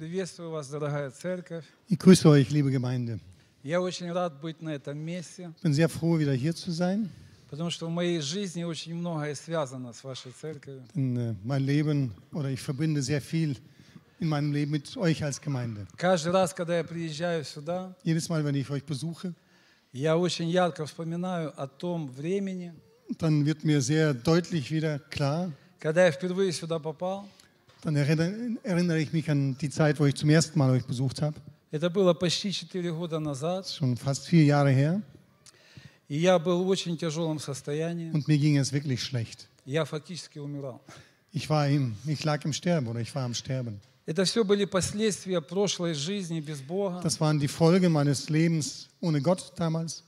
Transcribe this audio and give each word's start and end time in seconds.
Приветствую 0.00 0.48
вас, 0.48 0.66
дорогая 0.70 1.10
церковь. 1.10 1.66
Ich 1.90 1.98
grüße 1.98 2.26
euch, 2.26 2.48
liebe 2.48 2.70
Gemeinde. 2.70 3.20
Я 3.62 3.82
очень 3.82 4.10
рад 4.10 4.40
быть 4.40 4.62
на 4.62 4.70
этом 4.70 4.96
месте, 4.96 5.52
bin 5.62 5.74
sehr 5.74 5.90
froh, 5.90 6.18
wieder 6.18 6.32
hier 6.32 6.54
zu 6.54 6.70
sein. 6.70 7.10
потому 7.50 7.68
что 7.68 7.86
в 7.86 7.90
моей 7.90 8.18
жизни 8.22 8.64
очень 8.64 8.94
многое 8.94 9.34
связано 9.34 9.92
с 9.92 10.02
вашей 10.02 10.32
церковью. 10.32 10.82
Denn 10.94 11.18
äh, 11.18 11.34
mein 11.44 11.62
Leben 11.66 12.14
oder 12.32 12.48
ich 12.48 12.62
verbinde 12.62 13.02
sehr 13.02 13.20
viel 13.20 13.58
in 14.20 14.28
meinem 14.28 14.52
Leben 14.54 14.70
mit 14.70 14.96
euch 14.96 15.22
als 15.22 15.38
Gemeinde. 15.38 15.86
Каждый 15.98 16.32
раз, 16.32 16.54
когда 16.54 16.78
я 16.78 16.84
приезжаю 16.84 17.44
сюда, 17.44 17.94
Jedes 18.02 18.30
Mal, 18.30 18.42
wenn 18.42 18.54
ich 18.54 18.70
euch 18.70 18.84
besuche, 18.86 19.34
я 19.92 20.16
очень 20.16 20.48
ярко 20.48 20.86
вспоминаю 20.86 21.52
о 21.60 21.66
том 21.66 22.08
времени, 22.08 22.72
dann 23.18 23.44
wird 23.44 23.64
mir 23.64 23.82
sehr 23.82 24.14
deutlich 24.14 24.70
wieder 24.70 24.98
klar, 24.98 25.52
когда 25.78 26.06
я 26.06 26.10
впервые 26.10 26.52
сюда 26.52 26.78
попал. 26.78 27.28
dann 27.81 27.95
erinnere, 27.95 28.33
erinnere 28.63 28.99
ich 28.99 29.13
mich 29.13 29.29
an 29.29 29.57
die 29.59 29.69
Zeit, 29.69 29.99
wo 29.99 30.05
ich 30.05 30.15
zum 30.15 30.29
ersten 30.29 30.57
Mal 30.57 30.69
euch 30.71 30.85
besucht 30.85 31.21
habe. 31.21 31.35
Это 31.71 31.89
было 31.89 32.13
почти 32.13 32.51
4 32.51 32.91
года 32.93 33.19
назад, 33.19 33.67
Schon 33.67 33.97
fast 33.97 34.27
vier 34.27 34.45
Jahre 34.45 34.69
her. 34.71 35.01
и 36.07 36.17
я 36.17 36.37
был 36.39 36.63
в 36.63 36.67
очень 36.67 36.97
тяжелом 36.97 37.39
состоянии. 37.39 38.11
Und 38.11 38.27
mir 38.27 38.37
ging 38.37 38.57
es 38.57 38.71
wirklich 38.71 39.03
schlecht. 39.03 39.47
Я 39.65 39.83
фактически 39.85 40.39
умирал. 40.39 40.79
Ich, 41.33 41.49
war 41.49 41.67
im, 41.67 41.95
ich 42.05 42.23
lag 42.23 42.45
im 42.45 42.53
Sterben 42.53 42.87
oder 42.87 43.01
ich 43.01 43.13
war 43.13 43.23
am 43.23 43.33
Sterben. 43.33 43.79
Это 44.07 44.23
все 44.23 44.43
были 44.45 44.65
последствия 44.65 45.41
прошлой 45.41 45.95
жизни 45.95 46.39
без 46.39 46.61
Бога. 46.61 47.01
Das 47.01 47.19
waren 47.19 47.39
die 47.39 47.47
Folgen 47.47 47.91
meines 47.91 48.29
Lebens 48.29 48.87
ohne 49.01 49.19
Gott 49.21 49.51
damals. 49.57 50.03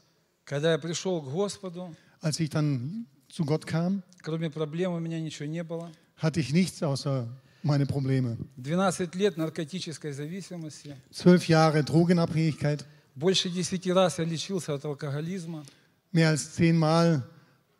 Когда 0.46 0.72
я 0.72 0.78
пришел 0.78 1.22
к 1.22 1.26
Господу, 1.32 1.94
Als 2.22 2.40
ich 2.40 2.50
dann 2.50 3.08
zu 3.28 3.44
Gott 3.44 3.66
kam, 3.66 4.04
кроме 4.22 4.50
проблем 4.52 4.94
у 4.94 5.00
меня 5.00 5.20
ничего 5.20 5.48
не 5.50 5.64
было. 5.64 5.92
hatte 6.16 6.40
ich 6.40 6.54
nichts 6.54 6.82
außer 6.84 7.28
meine 7.64 7.86
Probleme. 7.86 8.38
12 8.58 9.16
лет 9.16 9.38
наркотической 9.38 10.12
зависимости. 10.14 10.96
Zwölf 11.12 11.48
Jahre 11.48 11.84
Drogenabhängigkeit. 11.84 12.86
Больше 13.16 13.50
10 13.50 13.92
раз 13.94 14.20
я 14.20 14.26
лечился 14.26 14.74
от 14.74 14.86
алкоголизма. 14.86 15.66
Mehr 16.12 16.30
als 16.30 16.54
zehnmal 16.54 17.24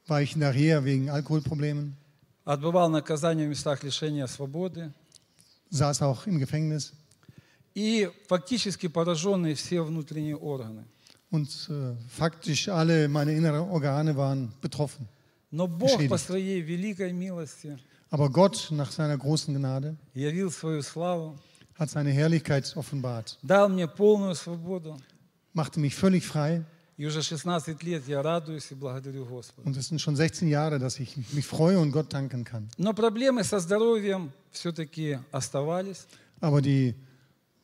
war 0.08 0.22
ich 0.22 0.34
in 0.36 0.42
der 0.42 0.54
Reha 0.54 0.84
wegen 0.84 1.10
Alkoholproblemen. 1.10 1.96
Отбывал 2.46 2.90
наказание 2.90 3.46
в 3.46 3.50
местах 3.50 3.84
лишения 3.84 4.26
свободы. 4.28 4.92
Saß 5.70 6.02
auch 6.02 6.28
im 6.28 6.40
Gefängnis. 6.40 6.94
И 7.76 8.10
фактически 8.28 8.88
пораженные 8.88 9.54
все 9.54 9.82
внутренние 9.82 10.36
органы. 10.36 10.86
Und 11.30 11.50
äh, 11.70 11.94
faktisch 12.10 12.70
alle 12.70 13.08
meine 13.10 13.34
inneren 13.34 13.70
Organe 13.70 14.16
waren 14.16 14.54
betroffen. 14.62 15.08
Но 15.52 15.68
Бог 15.68 15.92
по 15.92 15.98
Beschädigt. 15.98 16.26
своей 16.26 16.62
великой 16.62 17.14
милости 17.14 17.78
Aber 18.12 18.30
Gott, 18.30 18.70
nach 18.72 18.92
seiner 18.92 19.18
großen 19.18 19.54
Gnade, 19.54 19.96
явил 20.14 20.50
свою 20.52 20.82
славу, 20.82 21.36
hat 21.78 21.90
seine 21.90 22.12
Herrlichkeit 22.12 22.76
offenbart, 22.76 23.38
дал 23.44 23.70
мне 23.70 23.88
полную 23.88 24.36
свободу. 24.36 24.98
machte 25.54 25.80
mich 25.80 25.96
völlig 25.96 26.26
frei. 26.26 26.64
И 26.98 27.06
уже 27.06 27.22
16 27.22 27.84
лет 27.84 28.08
я 28.08 28.24
радуюсь 28.24 28.72
и 28.72 28.76
благодарю 28.76 29.26
Господа. 29.26 29.68
Und 29.68 29.78
es 29.78 29.88
sind 29.88 30.02
schon 30.02 30.16
16 30.16 30.48
Jahre, 30.48 30.80
dass 30.80 31.00
ich 31.00 31.16
mich 31.32 31.46
freue 31.46 31.78
und 31.80 31.92
Gott 31.92 32.12
danken 32.12 32.44
kann. 32.44 32.70
Но 32.78 32.94
проблемы 32.94 33.44
со 33.44 33.60
здоровьем 33.60 34.32
все-таки 34.52 35.20
оставались. 35.32 36.08
Aber 36.40 36.62
die, 36.62 36.96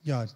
ja, 0.04 0.28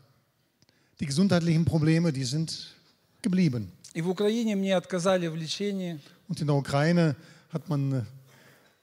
die 1.00 1.06
gesundheitlichen 1.06 1.66
Probleme, 1.66 2.12
die 2.12 2.23
sind 2.23 2.76
geblieben. 3.22 3.72
И 3.94 4.02
в 4.02 4.09
Украине 4.09 4.56
мне 4.56 4.76
отказали 4.76 5.28
в 5.28 5.36
лечении. 5.36 6.00
Und 6.28 6.42
in 6.42 6.48
der 6.48 6.56
Ukraine 6.56 7.16
hat 7.52 7.70
man, 7.70 7.92
äh, 7.94 8.02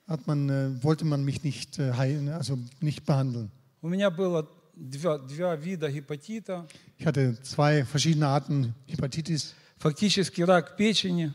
hat 0.08 0.26
man, 0.26 0.48
äh, 0.48 0.82
wollte 0.82 1.04
man 1.04 1.24
mich 1.24 1.42
nicht 1.42 1.78
äh, 1.78 1.92
heilen, 1.92 2.28
also 2.28 2.58
nicht 2.80 3.04
behandeln. 3.04 3.50
У 3.80 3.88
меня 3.88 4.10
было 4.10 4.48
два, 4.74 5.18
два 5.18 5.56
вида 5.56 5.90
гепатита, 5.90 6.66
Ich 6.98 7.06
hatte 7.06 7.38
zwei 7.42 7.84
verschiedene 7.84 8.28
Arten 8.28 8.74
Hepatitis, 8.86 9.54
фактически 9.78 10.42
рак 10.42 10.76
печени. 10.76 11.32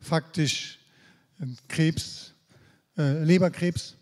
faktisch 0.00 0.78
äh, 1.40 1.46
Krebs, 1.68 2.34
äh, 2.96 3.24
Leberkrebs. 3.24 3.94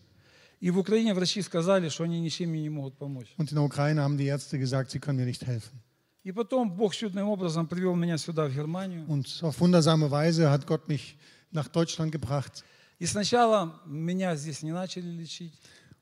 И 0.61 0.71
в 0.71 0.79
Украине 0.79 1.13
врачи 1.13 1.41
сказали, 1.41 1.89
что 1.89 2.05
они 2.05 2.19
ничем 2.19 2.49
мне 2.49 2.61
не 2.61 2.69
могут 2.69 2.97
помочь. 2.97 3.27
Und 3.37 3.51
in 3.51 3.55
der 3.55 3.63
Ukraine 3.63 4.01
haben 4.01 4.17
die 4.17 4.25
Ärzte 4.25 4.57
gesagt, 4.57 4.91
sie 4.91 4.99
können 4.99 5.19
mir 5.19 5.25
nicht 5.25 5.45
helfen. 5.45 5.79
И 6.23 6.31
потом 6.31 6.71
Бог 6.75 6.95
чудным 6.95 7.27
образом 7.27 7.67
привел 7.67 7.93
меня 7.95 8.17
сюда, 8.17 8.47
в 8.47 8.53
Германию. 8.53 9.05
Und 9.07 9.43
auf 9.43 9.59
wundersame 9.59 10.09
Weise 10.09 10.49
hat 10.49 10.65
Gott 10.65 10.87
mich 10.87 11.17
nach 11.51 11.67
Deutschland 11.67 12.11
gebracht. 12.11 12.63
И 12.99 13.05
сначала 13.05 13.81
меня 13.85 14.35
здесь 14.35 14.63
не 14.63 14.71
начали 14.71 15.07
лечить. 15.09 15.53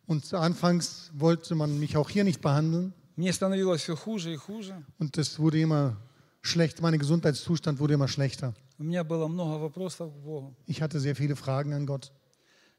Und 0.05 0.33
anfangs 0.33 1.09
wollte 1.13 1.55
man 1.55 1.79
mich 1.79 1.95
auch 1.95 2.09
hier 2.09 2.23
nicht 2.23 2.41
behandeln. 2.41 2.93
Мне 3.15 3.31
становилось 3.31 3.81
все 3.83 3.95
хуже 3.95 4.33
и 4.33 4.35
хуже. 4.37 4.83
Und 4.99 5.17
es 5.17 5.39
wurde 5.39 5.59
immer 5.59 5.97
schlecht, 6.41 6.81
mein 6.81 6.97
Gesundheitszustand 6.99 7.79
wurde 7.79 7.93
immer 7.93 8.07
schlechter. 8.07 8.53
У 8.79 8.83
меня 8.83 9.03
было 9.03 9.27
много 9.27 9.59
вопросов 9.59 10.11
к 10.11 10.17
Богу. 10.17 10.55
Ich 10.67 10.81
hatte 10.81 10.99
sehr 10.99 11.15
viele 11.15 11.35
Fragen 11.35 11.73
an 11.73 11.85
Gott. 11.85 12.11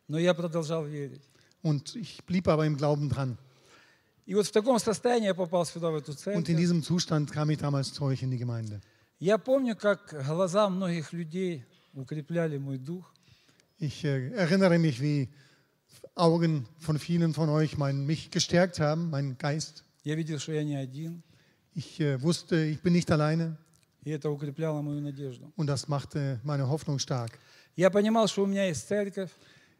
Но 0.08 0.18
я 0.18 0.34
продолжал 0.34 0.84
верить. 0.84 1.22
Und 1.62 1.96
ich 1.96 2.22
blieb 2.26 2.46
aber 2.46 2.66
im 2.66 2.76
Glauben 2.76 3.08
dran. 3.08 3.38
И 4.26 4.34
вот 4.34 4.46
в 4.46 4.52
таком 4.52 4.78
состоянии 4.78 5.26
я 5.26 5.34
попал 5.34 5.64
сюда, 5.66 5.90
в 5.90 5.96
эту 5.96 6.12
Und 6.12 6.16
in 6.16 6.18
церковь. 6.18 6.56
diesem 6.56 6.82
Zustand 6.82 7.30
kam 7.32 7.50
ich 7.50 7.58
damals 7.58 7.92
zu 7.92 8.04
euch 8.04 8.22
in 8.22 8.30
die 8.30 8.38
Gemeinde. 8.38 8.80
Я 9.18 9.38
помню, 9.38 9.76
как 9.76 10.14
глаза 10.26 10.68
многих 10.68 11.12
людей 11.12 11.64
укрепляли 11.94 12.58
мой 12.58 12.78
дух. 12.78 13.14
Ich 13.78 14.04
äh, 14.04 14.28
erinnere 14.30 14.78
mich, 14.78 15.00
wie 15.00 15.28
Augen 16.14 16.66
von 16.78 16.98
vielen 16.98 17.34
von 17.34 17.48
euch 17.48 17.76
mein, 17.76 18.06
mich 18.06 18.30
gestärkt 18.30 18.78
haben, 18.80 19.10
meinen 19.10 19.36
Geist. 19.38 19.82
Я 20.04 20.14
видел, 20.16 20.38
что 20.38 20.52
я 20.52 20.62
не 20.64 20.76
один. 20.76 21.22
Ich 21.74 21.98
äh, 22.00 22.20
wusste, 22.22 22.56
ich 22.64 22.80
bin 22.82 22.92
nicht 22.92 23.10
alleine 23.10 23.56
И 24.04 24.10
это 24.10 24.30
укрепляло 24.30 24.80
мою 24.82 25.00
надежду. 25.00 25.50
und 25.56 25.66
das 25.66 25.88
machte 25.88 26.38
meine 26.44 26.68
Hoffnung 26.68 26.98
stark. 26.98 27.38
Я 27.76 27.90
понимал, 27.90 28.28
что 28.28 28.42
у 28.44 28.46
меня 28.46 28.64
есть 28.66 28.86
церковь, 28.86 29.30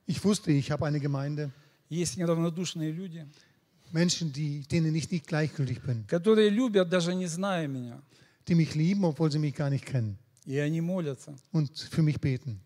Ich 0.07 0.23
wusste, 0.25 0.51
ich 0.51 0.71
habe 0.71 0.87
eine 0.87 0.99
Gemeinde, 1.01 1.51
есть 1.89 2.17
неравнодушные 2.17 2.91
люди, 2.91 3.25
Menschen, 3.93 4.33
die, 4.33 4.63
denen 4.67 4.95
ich 4.95 5.11
nicht 5.11 5.27
gleichgültig 5.29 5.81
bin, 5.83 6.05
которые 6.09 6.49
любят, 6.51 6.89
даже 6.89 7.15
не 7.15 7.27
зная 7.27 7.69
меня. 7.69 8.01
die 8.49 8.55
mich 8.57 8.75
lieben, 8.75 9.05
obwohl 9.05 9.31
sie 9.31 9.39
mich 9.39 9.55
gar 9.55 9.71
nicht 9.71 9.87
kennen 9.87 10.19
И 10.47 10.59
они 10.59 10.81
молятся. 10.81 11.35
und 11.53 11.71
für 11.79 12.03
mich 12.03 12.21
beten. 12.21 12.61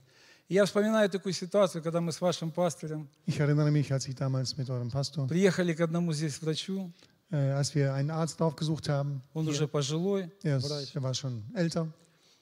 Я 0.50 0.66
вспоминаю 0.66 1.10
такую 1.10 1.34
ситуацию, 1.34 1.82
когда 1.82 2.02
мы 2.02 2.12
с 2.12 2.20
вашим 2.22 2.52
пастором 2.52 3.10
Ich 3.26 3.40
erinnere 3.40 3.72
mich, 3.72 3.92
als 3.92 4.08
ich 4.08 4.16
damals 4.16 4.58
mit 4.58 4.70
eurem 4.70 4.92
Pastor, 4.92 5.28
приехали 5.28 5.74
к 5.74 5.82
одному 5.82 6.12
здесь 6.14 6.40
врачу. 6.42 6.92
äh, 7.32 7.52
als 7.52 7.74
wir 7.74 7.94
einen 7.94 8.12
Arzt 8.12 8.42
aufgesucht 8.42 8.90
haben, 8.90 9.22
Он 9.34 9.48
уже 9.48 9.68
пожилой 9.68 10.32
er, 10.44 10.60
врач. 10.62 10.94
er 10.96 11.02
war 11.02 11.14
schon 11.14 11.44
älter, 11.56 11.88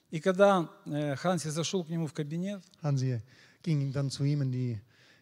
И 0.10 0.20
когда 0.20 0.68
э, 0.88 1.16
Ханси 1.16 1.50
зашел 1.50 1.84
к 1.86 1.90
нему 1.90 2.08
в 2.08 2.14
кабинет, 2.14 2.62
Hansi 2.82 3.22
ging 3.64 3.94
dann 3.94 4.10
zu 4.10 4.24
ihm 4.26 4.42
in 4.42 4.52
die, 4.52 4.80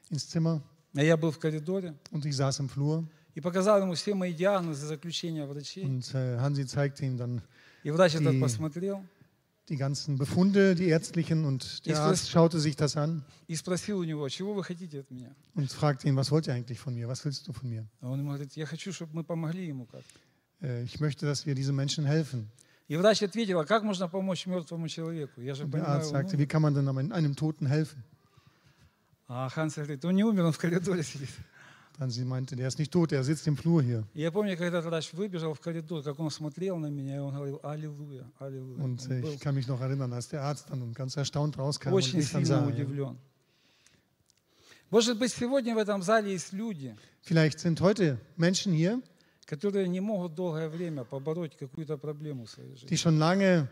ins 0.09 0.27
Zimmer. 0.29 0.61
а 0.95 1.03
я 1.03 1.17
был 1.17 1.31
в 1.31 1.37
коридоре, 1.39 1.93
und 2.11 2.25
ich 2.25 2.35
saß 2.35 2.59
im 2.61 2.69
Flur. 2.69 3.05
И 3.35 3.41
показал 3.41 3.79
ему 3.81 3.93
все 3.93 4.15
мои 4.15 4.33
диагнозы, 4.33 4.87
заключения 4.87 5.45
врачей. 5.45 5.83
und 5.85 6.11
äh, 6.15 6.37
Hansi 6.39 6.65
zeigte 6.65 7.05
ihm 7.05 7.17
dann 7.17 7.41
И 7.83 7.91
врач 7.91 8.15
этот 8.15 8.33
И- 8.33 8.39
посмотрел 8.39 9.03
die 9.68 9.76
ganzen 9.76 10.18
Befunde, 10.18 10.74
die 10.74 10.88
ärztlichen 10.88 11.44
und 11.46 11.86
der 11.86 11.94
Ist 11.94 11.98
Arzt 11.98 12.22
das- 12.24 12.30
schaute 12.30 12.60
sich 12.60 12.76
das 12.76 12.96
an 12.96 13.24
и 13.48 13.54
спросил 13.56 13.98
у 13.98 14.04
него, 14.04 14.28
чего 14.28 14.52
вы 14.54 14.62
хотите 14.62 15.00
от 15.00 15.10
меня? 15.10 15.34
und 15.54 15.70
fragte 15.72 16.06
ihn, 16.06 16.16
was 16.16 16.30
wollt 16.30 16.46
ihr 16.46 16.54
eigentlich 16.54 16.78
von 16.78 16.94
mir, 16.94 17.08
was 17.08 17.24
willst 17.24 17.46
du 17.48 17.52
von 17.52 17.68
mir? 17.70 17.86
А 18.02 18.10
он 18.10 18.20
ему 18.20 18.30
говорит, 18.32 18.52
я 18.56 18.66
хочу, 18.66 18.92
чтобы 18.92 19.14
мы 19.14 19.24
помогли 19.24 19.66
ему 19.66 19.86
как. 19.86 20.02
Äh, 20.60 20.84
ich 20.84 21.00
möchte, 21.00 21.24
dass 21.26 21.46
wir 21.46 21.54
diesen 21.54 21.74
Menschen 21.74 22.04
helfen. 22.04 22.50
И 22.88 22.96
врач 22.96 23.22
ответил, 23.22 23.58
а 23.60 23.64
как 23.64 23.82
можно 23.82 24.06
помочь 24.08 24.44
мертвому 24.44 24.86
человеку? 24.88 25.40
Я 25.40 25.54
же 25.54 25.64
Und 25.64 25.70
der 25.72 25.80
понимаю, 25.80 25.96
Arzt 25.96 26.08
он 26.08 26.12
sagte, 26.12 26.36
умер». 26.36 26.38
wie 26.40 26.46
kann 26.46 26.60
man 26.62 26.74
denn 26.74 26.86
einem, 26.86 27.12
einem 27.12 27.34
Toten 27.34 27.66
helfen? 27.66 28.04
А 29.26 29.48
Ханси 29.48 29.76
говорит, 29.80 30.04
он 30.04 30.14
не 30.14 30.24
умер, 30.24 30.44
он 30.44 30.52
в 30.52 30.58
коридоре 30.58 31.02
сидит. 31.02 31.30
Hansi 31.98 32.24
meinte, 32.24 32.56
der 32.56 32.66
ist 32.66 32.78
nicht 32.78 32.92
tot, 32.92 33.12
der 33.12 33.22
sitzt 33.22 33.46
im 33.46 33.56
Flur 33.56 33.80
hier. 33.80 34.04
И 34.14 34.22
я 34.22 34.32
помню, 34.32 34.56
когда 34.56 34.80
врач 34.80 35.12
выбежал 35.12 35.54
в 35.54 35.60
коридор, 35.60 36.02
как 36.02 36.18
он 36.18 36.30
смотрел 36.30 36.76
на 36.76 36.88
меня, 36.88 37.16
и 37.16 37.18
он 37.18 37.32
говорил, 37.32 37.60
аллилуйя, 37.62 38.24
аллилуйя. 38.38 38.82
Und 38.82 39.00
Он 39.08 39.12
äh, 39.12 39.20
был 39.20 39.32
ich 39.34 39.40
kann 39.40 39.54
mich 39.54 39.68
noch 39.68 39.80
erinnern, 39.80 40.12
als 40.12 40.28
der 40.28 40.42
Arzt 40.42 40.70
dann 40.70 40.92
ganz 40.92 41.16
erstaunt 41.16 41.56
rauskam 41.56 41.90
und 41.90 41.94
очень 41.94 42.18
ich 42.18 42.32
dann 42.32 42.44
сильно 42.44 42.62
sah, 42.62 42.68
ja. 42.68 42.74
удивлен. 42.74 43.16
Может 44.90 45.18
быть, 45.18 45.32
сегодня 45.32 45.74
в 45.74 45.78
этом 45.78 46.02
зале 46.02 46.32
есть 46.32 46.52
люди, 46.52 46.96
vielleicht 47.22 47.60
sind 47.60 47.80
heute 47.80 48.18
Menschen 48.36 48.72
hier, 48.72 49.00
которые 49.46 49.86
не 49.88 50.00
могут 50.00 50.34
долгое 50.34 50.68
время 50.68 51.04
побороть 51.04 51.56
какую-то 51.56 51.96
проблему 51.96 52.46
в 52.46 52.50
своей 52.50 52.74
жизни. 52.74 52.88
die 52.88 52.98
schon 52.98 53.18
lange 53.18 53.68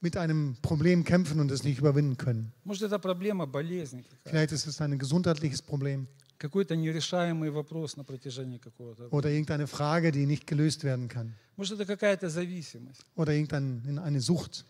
mit 0.00 0.16
einem 0.16 0.56
Problem 0.62 1.04
kämpfen 1.04 1.40
und 1.40 1.50
es 1.50 1.64
nicht 1.64 1.80
überwinden 1.80 2.16
können. 2.16 2.52
Может, 2.64 2.84
это 2.84 2.98
проблема 2.98 3.46
болезни 3.46 4.02
какая-то, 4.02 4.30
Vielleicht 4.30 4.52
ist 4.52 4.66
es 4.66 4.80
ein 4.80 4.98
gesundheitliches 4.98 5.60
Problem 5.60 6.08
какой-то 6.42 6.76
нерешаемый 6.76 7.50
вопрос 7.50 7.96
на 7.96 8.04
протяжении 8.04 8.58
какого-то. 8.58 9.08
oder 9.10 9.30
irgendeine 9.30 9.66
Frage, 9.66 10.12
die 10.12 10.26
nicht 10.26 10.46
gelöst 10.46 10.84
werden 10.84 11.08
kann 11.08 11.34
Может, 11.56 11.80
это 11.80 11.86
какая-то 11.86 12.28
зависимость. 12.30 13.02
oder 13.16 13.32
irgendeine 13.32 14.20
Sucht. 14.20 14.64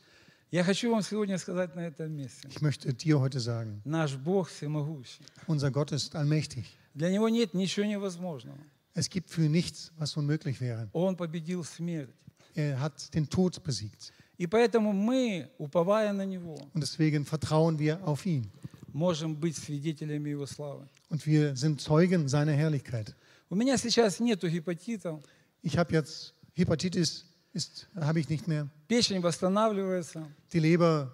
Я 0.50 0.64
хочу 0.64 0.90
вам 0.90 1.02
сегодня 1.02 1.36
сказать 1.36 1.74
на 1.76 1.80
этом 1.86 2.10
месте. 2.12 2.48
Ich 2.48 2.62
möchte 2.62 2.92
dir 2.94 3.20
heute 3.20 3.38
sagen, 3.40 3.82
Наш 3.84 4.14
Бог 4.16 4.48
всемогущий. 4.48 5.22
unser 5.46 5.70
Gott 5.70 5.92
ist 5.92 6.14
allmächtig. 6.16 6.64
Для 6.94 7.10
Него 7.10 7.28
нет 7.28 7.52
ничего 7.54 7.84
невозможного. 7.84 8.56
Es 8.94 9.10
gibt 9.10 9.28
für 9.30 9.44
ihn 9.44 9.52
nichts, 9.52 9.92
was 9.98 10.16
unmöglich 10.16 10.60
wäre. 10.60 10.88
Он 10.92 11.16
победил 11.16 11.62
смерть. 11.64 12.08
Er 12.54 12.80
hat 12.80 13.14
den 13.14 13.28
Tod 13.28 13.62
besiegt. 13.62 14.12
И 14.38 14.46
поэтому 14.46 14.92
мы, 14.92 15.50
уповая 15.58 16.12
на 16.14 16.24
Него, 16.24 16.54
Und 16.72 16.80
deswegen 16.82 17.24
vertrauen 17.26 17.78
wir 17.78 18.02
auf 18.06 18.24
ihn. 18.24 18.50
можем 18.92 19.34
быть 19.34 19.56
свидетелями 19.56 20.30
Его 20.30 20.46
славы. 20.46 20.88
Und 21.10 21.24
wir 21.26 21.56
sind 21.56 21.80
Zeugen 21.80 22.28
seiner 22.28 22.52
Herrlichkeit. 22.52 23.14
У 23.50 23.54
меня 23.54 23.76
сейчас 23.78 24.20
нету 24.20 24.48
гепатита, 24.48 25.20
Ich 25.62 25.76
habe 25.78 25.92
jetzt 25.94 26.34
Hepatitis, 26.54 27.24
ist, 27.52 27.88
habe 27.94 28.20
ich 28.20 28.28
nicht 28.28 28.46
mehr. 28.46 28.68
печень 28.88 29.20
восстанавливается. 29.22 30.26
Die 30.52 30.60
Leber 30.60 31.12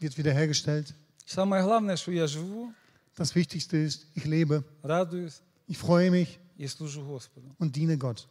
wird 0.00 0.16
wiederhergestellt. 0.16 0.94
Самое 1.26 1.62
главное, 1.62 1.96
что 1.96 2.10
я 2.10 2.26
живу, 2.26 2.72
Das 3.16 3.34
Wichtigste 3.34 3.76
ist, 3.76 4.06
ich 4.14 4.24
lebe, 4.24 4.64
радуюсь 4.82 5.40
ich 5.66 5.76
freue 5.76 6.10
mich 6.10 6.38
и 6.56 6.66
служу 6.66 7.04
Господу. 7.04 7.54
und 7.58 7.74
diene 7.76 7.98
Gott. 7.98 8.26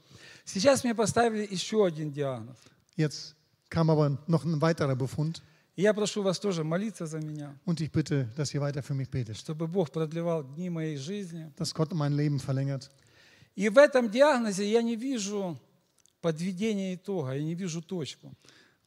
Сейчас 0.46 0.84
мне 0.84 0.96
поставили 0.96 1.46
еще 1.52 1.86
один 1.86 2.12
диагноз. 2.12 2.58
Jetzt 2.96 3.36
kam 3.70 3.90
aber 3.92 4.18
noch 4.28 4.44
ein 4.46 4.60
weiterer 4.62 4.96
Befund 4.96 5.44
И 5.75 5.83
я 5.83 5.95
прошу 5.95 6.23
вас 6.23 6.39
тоже 6.39 6.65
молиться 6.65 7.07
за 7.07 7.19
меня, 7.19 7.57
und 7.65 7.81
ich 7.81 7.91
bitte, 7.91 8.29
dass 8.37 8.53
ihr 8.53 8.61
weiter 8.61 8.83
für 8.83 8.95
mich 8.95 9.09
betet, 9.09 9.37
чтобы 9.39 9.67
Бог 9.67 9.91
продлевал 9.91 10.45
дни 10.55 10.69
моей 10.69 10.97
жизни. 10.97 11.51
dass 11.57 11.73
Gott 11.73 11.93
mein 11.95 12.13
Leben 12.13 12.39
verlängert. 12.39 12.91
И 13.57 13.69
в 13.69 13.79
этом 13.79 14.11
диагнозе 14.11 14.71
я 14.71 14.83
не 14.83 14.97
вижу 14.97 15.59
подведения 16.21 16.95
итога, 16.95 17.33
я 17.33 17.43
не 17.43 17.55
вижу 17.55 17.81
точку. 17.83 18.35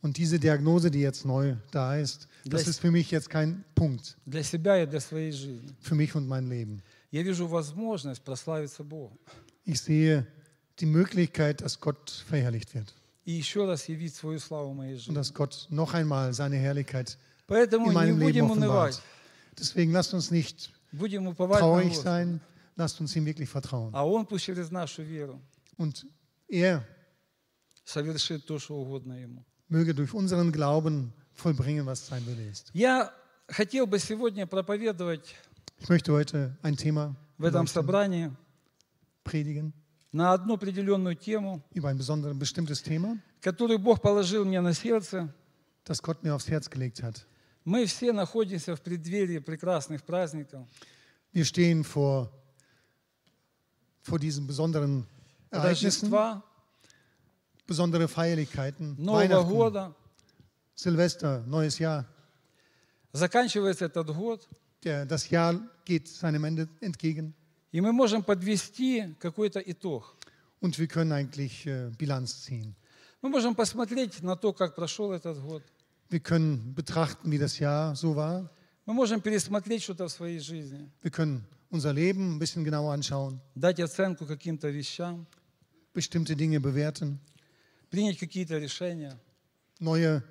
Und 0.02 0.18
diese 0.18 0.38
Diagnose, 0.40 0.92
die 0.92 1.00
jetzt 1.02 1.26
neu 1.26 1.56
da 1.72 1.98
ist, 1.98 2.28
das 2.46 2.68
ist 2.68 2.80
für 2.80 2.92
mich 2.92 3.10
jetzt 3.10 3.28
kein 3.30 3.64
Punkt, 3.74 4.16
Для 4.28 4.44
себя 4.44 4.82
и 4.84 4.86
для 4.86 5.00
своей 5.00 5.32
жизни. 5.32 5.74
für 5.82 5.96
mich 5.96 6.14
und 6.16 6.28
mein 6.28 6.48
Leben. 6.48 6.82
Я 7.12 7.24
вижу 7.24 7.48
возможность 7.48 8.22
прославиться 8.24 8.84
Богу. 8.84 9.18
Ich 9.66 9.82
sehe 9.82 10.28
die 10.80 10.86
Möglichkeit, 10.86 11.62
dass 11.62 11.80
Gott 11.80 12.24
verherrlicht 12.28 12.76
wird 12.76 12.94
И 13.25 13.33
еще 13.33 13.67
раз 13.67 13.89
явить 13.89 14.15
свою 14.15 14.39
славу 14.41 14.73
в 14.73 14.77
моей 14.77 14.95
und 14.95 14.99
жизни. 15.01 15.15
dass 15.15 15.33
Gott 15.35 15.67
noch 15.71 15.93
einmal 15.95 16.33
seine 16.33 16.57
Herrlichkeit 16.57 17.17
Поэтому 17.47 17.87
in 17.87 17.91
не 17.91 17.95
meinem 17.95 18.19
Leben 18.19 18.27
будем 18.27 18.51
унывать. 18.51 18.95
offenbart. 18.97 19.03
Deswegen 19.59 19.93
lasst 19.93 20.15
uns 20.15 20.31
nicht 20.31 20.71
Будем 20.93 21.27
уповать 21.27 21.61
на 21.61 21.67
traurig 21.67 21.89
Господа. 21.91 22.11
sein, 22.11 22.41
lasst 22.77 23.01
uns 23.01 23.15
ihm 23.15 23.25
wirklich 23.27 23.49
vertrauen. 23.49 23.95
А 23.95 24.05
Он 24.07 24.25
пусть 24.27 24.45
через 24.47 24.71
нашу 24.71 25.03
веру 25.03 25.41
Und 25.77 26.07
er 26.49 26.85
совершит 27.85 28.47
то, 28.47 28.59
что 28.59 28.77
угодно 28.81 29.13
Ему. 29.15 29.45
möge 29.69 29.95
durch 29.95 30.13
unseren 30.15 30.51
Glauben 30.53 31.13
vollbringen, 31.35 31.87
was 31.87 32.07
sein 32.07 32.25
Wille 32.27 32.49
ist. 32.51 32.71
Я 32.73 33.13
хотел 33.49 33.87
бы 33.87 33.99
сегодня 33.99 34.47
проповедовать 34.47 35.35
Ich 35.79 35.89
möchte 35.89 36.13
heute 36.13 36.57
ein 36.63 36.77
Thema 36.77 37.15
в 37.39 37.45
этом 37.45 37.65
beleuchten, 37.67 37.67
собрании 37.69 38.31
predigen 39.25 39.73
На 40.12 40.34
одну 40.34 40.56
определенную 40.56 41.16
тему, 41.16 41.62
über 41.74 41.90
ein 41.90 41.98
besonderes, 41.98 42.38
bestimmtes 42.38 42.82
Thema, 42.82 43.18
которую 43.42 43.80
Бог 43.80 44.02
положил 44.02 44.46
мне 44.46 44.62
на 44.62 44.74
сердце. 44.74 45.30
das 45.86 46.02
Gott 46.02 46.24
mir 46.24 46.34
aufs 46.34 46.50
Herz 46.50 46.70
gelegt 46.70 47.04
hat. 47.04 47.26
Мы 47.64 47.86
все 47.86 48.14
находимся 48.14 48.76
в 48.76 48.82
преддверии 48.82 49.40
прекрасных 49.40 50.04
праздников. 50.04 50.68
Wir 51.34 51.46
stehen 51.46 51.84
vor, 51.84 52.32
vor 54.02 54.20
diesen 54.20 54.48
besonderen 54.48 55.06
Ereignissen, 55.52 56.12
Рождества, 56.12 56.44
besondere 57.68 58.08
Feierlichkeiten, 58.08 58.96
Нового 58.98 59.22
Weihnachten, 59.22 59.50
года. 59.50 59.96
Silvester, 60.76 61.44
neues 61.48 61.80
Jahr. 61.80 62.06
Заканчивается 63.14 63.86
этот 63.86 64.08
год, 64.16 64.48
Der, 64.84 65.06
das 65.06 65.30
Jahr 65.32 65.60
geht 65.84 66.08
seinem 66.08 66.44
Ende 66.44 66.70
entgegen 66.80 67.34
и 67.76 67.82
мы 67.82 67.92
можем 67.92 68.24
подвести 68.24 69.14
какой-то 69.20 69.60
итог. 69.60 70.16
und 70.62 70.80
wir 70.80 70.88
können 70.88 71.12
eigentlich 71.12 71.66
äh, 71.66 71.92
Bilanz 71.98 72.44
ziehen. 72.46 72.74
Мы 73.22 73.28
можем 73.28 73.54
посмотреть 73.54 74.22
на 74.22 74.38
то, 74.38 74.54
как 74.54 74.76
прошел 74.76 75.12
этот 75.12 75.42
год. 75.42 75.62
Wir 76.10 76.22
können 76.22 76.74
betrachten, 76.74 77.30
wie 77.30 77.38
das 77.38 77.60
Jahr 77.60 77.94
so 77.98 78.16
war. 78.16 78.50
Мы 78.86 78.94
можем 78.94 79.20
пересмотреть 79.20 79.84
что-то 79.84 80.08
в 80.08 80.12
своей 80.14 80.40
жизни, 80.40 80.90
Wir 81.02 81.12
können 81.12 81.44
unser 81.70 81.92
Leben 81.92 82.36
ein 82.36 82.40
bisschen 82.40 82.64
genauer 82.64 82.94
anschauen, 82.94 83.42
дать 83.56 83.82
оценку 83.82 84.26
каким-то 84.26 84.70
вещам, 84.70 85.28
bestimmte 85.94 86.38
Dinge 86.38 86.62
bewerten, 86.62 87.20
принять 87.90 88.18
какие-то 88.18 88.58
решения. 88.58 89.20
neue 89.82 90.24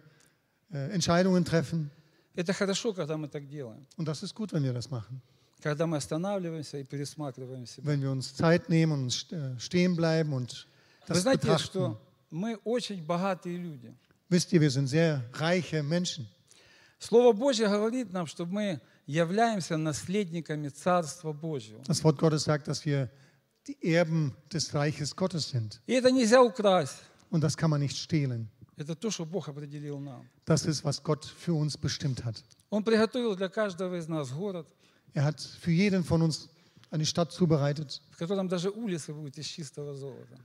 äh, 0.71 0.95
Entscheidungen 0.95 1.45
treffen. 1.45 1.91
Это 2.35 2.55
хорошо, 2.55 2.95
когда 2.95 3.19
мы 3.19 3.29
так 3.29 3.47
делаем. 3.47 3.87
Und 3.99 4.09
das 4.09 4.23
ist 4.23 4.35
gut, 4.35 4.55
wenn 4.55 4.63
wir 4.63 4.73
das 4.73 4.91
machen. 4.91 5.21
Когда 5.65 5.87
мы 5.87 5.97
останавливаемся 5.97 6.77
и 6.77 6.85
пересматриваем 6.85 7.65
себя. 7.67 7.87
Wenn 7.91 8.03
wir 8.03 8.11
uns 8.11 8.35
Zeit 8.35 8.69
nehmen 8.69 9.05
und 9.05 9.11
st- 9.11 9.33
äh, 9.33 9.59
stehen 9.59 9.97
bleiben 9.97 10.35
und 10.35 10.67
Вы 11.09 11.15
das 11.15 11.23
знаете, 11.23 11.41
betrachten. 11.41 11.65
что 11.65 12.01
мы 12.31 12.59
очень 12.65 13.03
bogатые 13.03 13.57
люди. 13.57 13.95
Wisst 14.29 14.53
ihr, 14.53 14.61
wir 14.61 14.71
sind 14.71 14.89
sehr 14.89 15.25
reiche 15.33 15.83
Menschen. 15.83 16.27
Слово 16.99 17.33
Божье 17.33 17.67
говорит 17.69 18.13
нам, 18.13 18.27
что 18.27 18.45
мы 18.45 18.79
являемся 19.07 19.79
наследниками 19.79 20.69
Царства 20.69 21.33
Божьего. 21.33 21.83
Das 21.87 22.05
Wort 22.05 22.19
Gottes 22.19 22.45
sagt, 22.45 22.69
dass 22.69 22.85
wir 22.85 23.09
die 23.67 23.79
Erben 23.83 24.37
des 24.53 24.75
Reiches 24.75 25.17
Gottes 25.17 25.49
sind. 25.49 25.81
И 25.87 25.95
это 25.95 26.11
нельзя 26.11 26.43
украсть. 26.43 26.99
Und 27.31 27.41
das 27.41 27.57
kann 27.57 27.71
man 27.71 27.81
nicht 27.81 27.97
stehlen. 27.97 28.51
Это 28.77 28.95
то, 28.95 29.11
что 29.11 29.25
Бог 29.25 29.49
определил 29.49 29.99
нам. 29.99 30.29
Das 30.45 30.67
ist, 30.67 30.85
was 30.85 31.03
Gott 31.03 31.25
für 31.25 31.55
uns 31.55 31.79
bestimmt 31.79 32.23
hat. 32.23 32.43
Он 32.69 32.85
приготовил 32.85 33.35
для 33.35 33.49
каждого 33.49 33.95
из 33.97 34.09
нас 34.09 34.31
город, 34.31 34.67
Er 35.14 35.24
hat 35.24 35.40
für 35.42 35.72
jeden 35.72 36.04
von 36.04 36.22
uns 36.22 36.50
eine 36.92 37.06
Stadt 37.06 37.32
zubereitet, 37.32 38.02
в 38.12 38.18
котором 38.18 38.48
даже 38.48 38.70
улицы 38.72 39.14
будут 39.14 39.38
из 39.38 39.46
чистого 39.48 39.94
золота. 39.96 40.38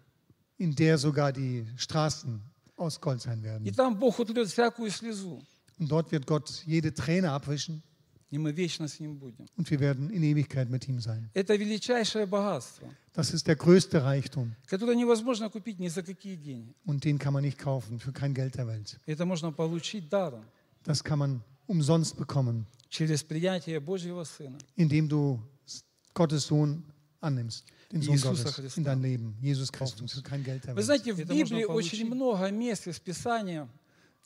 in 0.59 0.75
der 0.75 0.99
sogar 0.99 1.33
die 1.33 1.67
Straßen 1.77 2.41
aus 2.77 3.01
Gold 3.01 3.21
sein 3.21 3.41
И 3.41 3.43
werden. 3.45 3.75
там 3.75 3.99
Бог 3.99 4.19
утрет 4.19 4.49
всякую 4.49 4.91
слезу, 4.91 5.43
Und 5.79 5.91
dort 5.91 6.13
wird 6.13 6.27
Gott 6.27 6.63
jede 6.67 6.93
Träne 6.95 7.33
abwischen 7.33 7.83
и 8.31 8.39
мы 8.39 8.51
вечно 8.53 8.89
с 8.89 8.99
Ним 8.99 9.17
будем. 9.19 9.47
und 9.57 9.71
wir 9.71 9.79
werden 9.81 10.11
in 10.11 10.23
Ewigkeit 10.23 10.69
mit 10.71 10.89
ihm 10.89 10.99
sein. 11.01 11.31
Это 11.35 11.55
величайшее 11.57 12.27
богатство, 12.27 12.89
Das 13.15 13.33
ist 13.33 13.47
der 13.47 13.57
größte 13.57 14.03
Reichtum 14.03 14.55
которое 14.67 14.97
невозможно 14.97 15.49
купить 15.51 15.79
ни 15.79 15.89
за 15.89 16.03
какие 16.03 16.37
деньги. 16.37 16.75
und 16.85 17.05
den 17.05 17.19
kann 17.19 17.33
man 17.33 17.43
nicht 17.45 17.59
kaufen 17.59 17.99
für 18.01 18.13
kein 18.13 18.35
Geld 18.35 18.55
der 18.57 18.67
Welt. 18.67 18.99
Это 19.07 19.25
можно 19.25 19.53
получить 19.53 20.09
даром 20.09 20.45
Das 20.85 21.03
kann 21.05 21.19
man 21.19 21.43
umsonst 21.67 22.17
bekommen, 22.17 22.67
через 22.89 23.23
принятие 23.23 23.81
Божьего 23.81 24.25
Сына. 24.25 24.59
indem 24.77 25.09
du 25.09 25.41
Gottes 26.15 26.47
Sohn 26.47 26.85
annimmst, 27.21 27.65
den 27.91 28.03
Sohn 28.03 28.15
Иисуса 28.15 28.45
Gottes 28.45 28.55
Христа. 28.57 28.79
in 28.79 28.85
dein 28.85 29.03
Leben, 29.03 29.37
Jesus 29.41 29.71
Christus, 29.73 30.13
für 30.13 30.23
kein 30.23 30.43
Geld 30.45 30.65
der 30.65 30.75
Вы 30.75 30.79
Welt. 30.79 30.85
знаете, 30.87 31.13
в 31.13 31.19
Это 31.21 31.33
Библии 31.35 31.65
можно 31.65 31.75
очень 31.75 32.09
получить. 32.09 32.11
много 32.11 32.51
мест 32.51 32.87
из 32.87 32.99
Писания, 33.01 33.69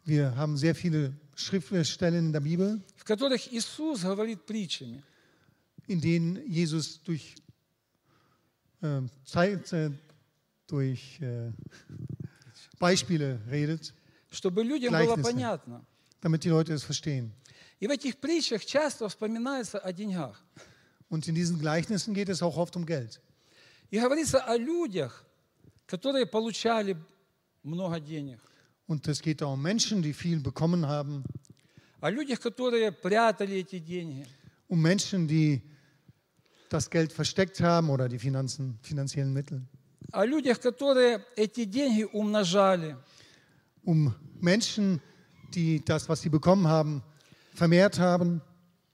Wir 0.07 0.35
haben 0.37 0.57
sehr 0.57 0.75
viele 0.75 1.12
Schriftstellen 1.37 2.26
in 2.28 2.33
der 2.33 2.40
Bibel, 2.40 2.80
в 2.97 3.04
которых 3.04 3.52
Иисус 3.52 4.02
говорит 4.02 4.45
притчами. 4.47 5.02
in 5.87 6.00
denen 6.00 6.37
Jesus 6.47 7.00
durch, 7.02 7.35
äh, 8.83 9.02
Zeit, 9.25 9.73
äh, 9.73 9.90
durch 10.66 11.18
äh, 11.21 11.50
Beispiele 12.78 13.40
redet, 13.50 13.92
чтобы 14.30 14.62
людям 14.62 14.92
было 14.92 15.14
Gleichnisse. 15.16 15.23
понятно. 15.33 15.85
damit 16.21 16.45
die 16.45 16.49
Leute 16.50 16.73
es 16.75 16.83
verstehen. 16.85 17.33
И 17.83 17.87
в 17.87 17.90
этих 17.90 18.16
притчах 18.18 18.64
часто 18.64 19.09
вспоминается 19.09 19.78
о 19.78 19.92
деньгах. 19.92 20.42
Und 21.11 21.26
in 21.26 21.35
diesen 21.35 21.59
Gleichnissen 21.59 22.12
geht 22.12 22.28
es 22.28 22.42
auch 22.42 22.57
oft 22.57 22.76
um 22.76 22.85
Geld. 22.85 23.21
И 23.90 23.99
говорится 23.99 24.40
о 24.40 24.57
людях, 24.57 25.25
которые 25.87 26.26
получали 26.26 26.97
много 27.62 28.00
денег, 28.00 28.40
Und 28.87 29.07
es 29.07 29.21
geht 29.21 29.42
da 29.42 29.47
um 29.47 29.61
Menschen, 29.61 30.02
die 30.02 30.14
viel 30.14 30.40
bekommen 30.40 30.87
haben, 30.87 31.25
о 32.00 32.11
людях, 32.11 32.40
которые 32.40 32.92
прятали 32.92 33.57
эти 33.57 33.78
деньги, 33.78 34.26
um 34.68 34.80
Menschen, 34.80 35.26
die 35.26 35.62
das 36.68 36.90
Geld 36.90 37.12
versteckt 37.12 37.61
haben 37.61 37.90
oder 37.90 38.09
die 38.09 38.18
Finanzen, 38.18 38.78
finanziellen 38.83 39.33
Mittel, 39.33 39.62
о 40.12 40.25
людях, 40.25 40.61
которые 40.61 41.25
эти 41.37 41.64
деньги 41.64 42.04
умножали, 42.04 42.97
um 43.85 44.14
Menschen, 44.40 45.00
die 45.54 45.83
das, 45.85 46.09
was 46.09 46.21
sie 46.21 46.28
bekommen 46.28 46.66
haben, 46.66 47.02
vermehrt 47.54 47.99
haben. 47.99 48.40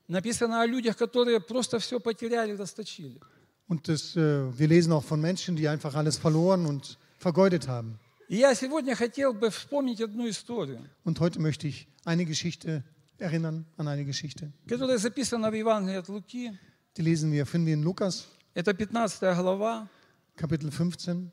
написано 0.08 0.60
о 0.60 0.66
людях, 0.66 0.96
которые 0.96 1.40
просто 1.40 1.78
все 1.78 1.98
потеряли, 2.00 2.52
расточили. 2.52 3.20
Und 3.66 3.88
das, 3.88 4.14
äh, 4.16 4.58
wir 4.58 4.68
lesen 4.68 4.92
auch 4.92 5.04
von 5.04 5.20
Menschen, 5.20 5.56
die 5.56 5.66
einfach 5.68 5.94
alles 5.94 6.18
verloren 6.18 6.66
und 6.66 6.98
vergeudet 7.18 7.66
haben. 7.68 7.98
И 8.28 8.36
я 8.36 8.54
сегодня 8.54 8.94
хотел 8.94 9.32
бы 9.34 9.50
вспомнить 9.50 10.00
одну 10.00 10.28
историю, 10.28 10.80
Und 11.04 11.20
heute 11.20 11.40
möchte 11.40 11.66
ich 11.68 11.86
eine 12.04 12.24
Geschichte 12.24 12.82
erinnern, 13.18 13.64
an 13.76 13.88
eine 13.88 14.04
Geschichte. 14.04 14.50
которая 14.68 14.98
записана 14.98 15.50
в 15.50 15.54
Евангелии 15.54 15.98
от 15.98 16.08
Луки. 16.08 16.52
Die 16.96 17.02
lesen 17.02 17.32
wir, 17.32 17.44
finden 17.46 17.66
wir 17.66 17.74
in 17.74 17.82
Lukas, 17.82 18.26
Это 18.54 18.72
15 18.74 19.20
глава 19.36 19.88
Kapitel 20.36 20.70
15. 20.70 21.30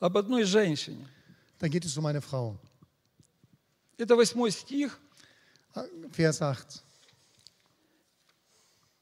об 0.00 0.16
одной 0.16 0.44
женщине. 0.44 1.06
Da 1.58 1.68
geht 1.68 1.84
es 1.84 1.96
um 1.96 2.06
eine 2.06 2.20
Frau. 2.20 2.56
Это 3.98 4.16
8 4.16 4.50
стих, 4.52 4.98
Ah, 4.98 5.05
Vers 6.17 6.39
8. 6.39 6.81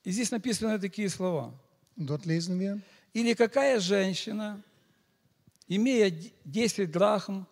и 0.04 0.12
здесь 0.12 0.32
написаны 0.32 0.80
такие 0.80 1.10
слова. 1.10 1.54
Dort 1.98 2.26
lesen 2.26 2.60
wir, 2.60 2.82
Или 3.14 3.34
какая 3.34 3.80
женщина, 3.80 4.62
имея 5.68 6.12
д- 6.12 6.32
10 6.44 6.92
драхм, 6.92 7.46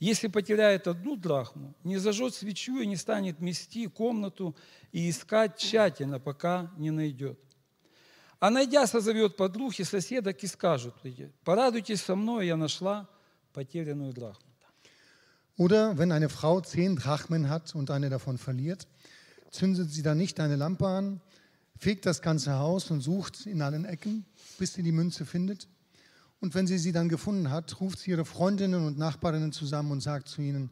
если 0.00 0.28
потеряет 0.28 0.86
одну 0.86 1.16
драхму, 1.16 1.74
не 1.84 1.96
зажжет 1.98 2.34
свечу 2.34 2.78
и 2.80 2.86
не 2.86 2.96
станет 2.96 3.40
мести 3.40 3.86
комнату 3.86 4.54
и 4.92 5.08
искать 5.10 5.56
тщательно, 5.56 6.20
пока 6.20 6.70
не 6.76 6.90
найдет. 6.90 7.38
А 8.40 8.50
найдя, 8.50 8.86
созовет 8.86 9.36
подруг 9.36 9.78
и 9.80 9.84
соседок 9.84 10.42
и 10.44 10.46
скажут, 10.46 10.94
порадуйтесь 11.44 12.02
со 12.02 12.14
мной, 12.14 12.46
я 12.46 12.56
нашла 12.56 13.08
потерянную 13.52 14.12
драхму. 14.12 14.44
Oder 15.57 15.97
wenn 15.97 16.11
eine 16.11 16.29
Frau 16.29 16.61
zehn 16.61 16.95
Drachmen 16.95 17.49
hat 17.49 17.75
und 17.75 17.91
eine 17.91 18.09
davon 18.09 18.37
verliert, 18.37 18.87
zündet 19.51 19.91
sie 19.91 20.01
dann 20.01 20.17
nicht 20.17 20.39
eine 20.39 20.55
Lampe 20.55 20.87
an, 20.87 21.21
fegt 21.77 22.05
das 22.05 22.21
ganze 22.21 22.53
Haus 22.53 22.89
und 22.89 23.01
sucht 23.01 23.45
in 23.45 23.61
allen 23.61 23.85
Ecken, 23.85 24.25
bis 24.57 24.73
sie 24.73 24.83
die 24.83 24.91
Münze 24.91 25.25
findet. 25.25 25.67
Und 26.39 26.55
wenn 26.55 26.67
sie 26.67 26.77
sie 26.77 26.91
dann 26.91 27.07
gefunden 27.07 27.51
hat, 27.51 27.79
ruft 27.79 27.99
sie 27.99 28.11
ihre 28.11 28.25
Freundinnen 28.25 28.85
und 28.85 28.97
Nachbarinnen 28.97 29.51
zusammen 29.51 29.91
und 29.91 30.01
sagt 30.01 30.27
zu 30.27 30.41
ihnen, 30.41 30.69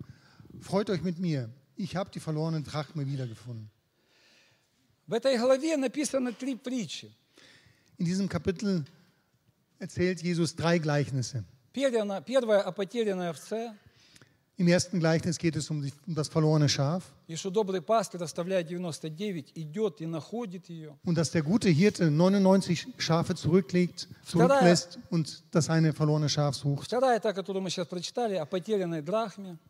freut 0.60 0.90
euch 0.90 1.02
mit 1.02 1.20
mir, 1.20 1.50
ich 1.76 1.96
habe 1.96 2.10
die 2.12 2.20
verlorene 2.20 2.62
Drachme 2.62 3.08
wiedergefunden. 3.08 3.70
В 5.08 5.14
этой 5.14 5.38
главе 5.38 5.76
написано 5.76 6.32
три 6.32 6.56
притчи. 6.56 7.12
In 7.98 8.06
diesem 8.06 8.30
Kapitel 8.30 8.86
erzählt 9.78 10.22
Jesus 10.22 10.56
drei 10.56 10.78
Gleichnisse. 10.80 11.44
Первое, 11.74 12.22
первое 12.22 12.62
о 12.62 12.72
потерянной 12.72 13.30
овце, 13.30 13.76
im 14.59 14.69
ersten 14.69 15.01
Gleichnis 15.01 15.37
geht 15.37 15.55
es 15.55 15.69
um, 15.69 15.83
die, 15.83 15.93
um 16.07 16.15
das 16.15 16.29
verlorene 16.29 16.67
Schaf. 16.69 17.13
Und 21.05 21.19
dass 21.19 21.31
der 21.31 21.43
gute 21.43 21.69
Hirte 21.69 22.11
99 22.11 22.87
Schafe 22.97 23.35
zurücklegt, 23.35 24.09
zurücklässt 24.25 24.99
und 25.11 25.43
das 25.51 25.69
eine 25.69 25.93
verlorene 25.93 26.31
Schaf 26.31 26.55
sucht. 26.55 26.91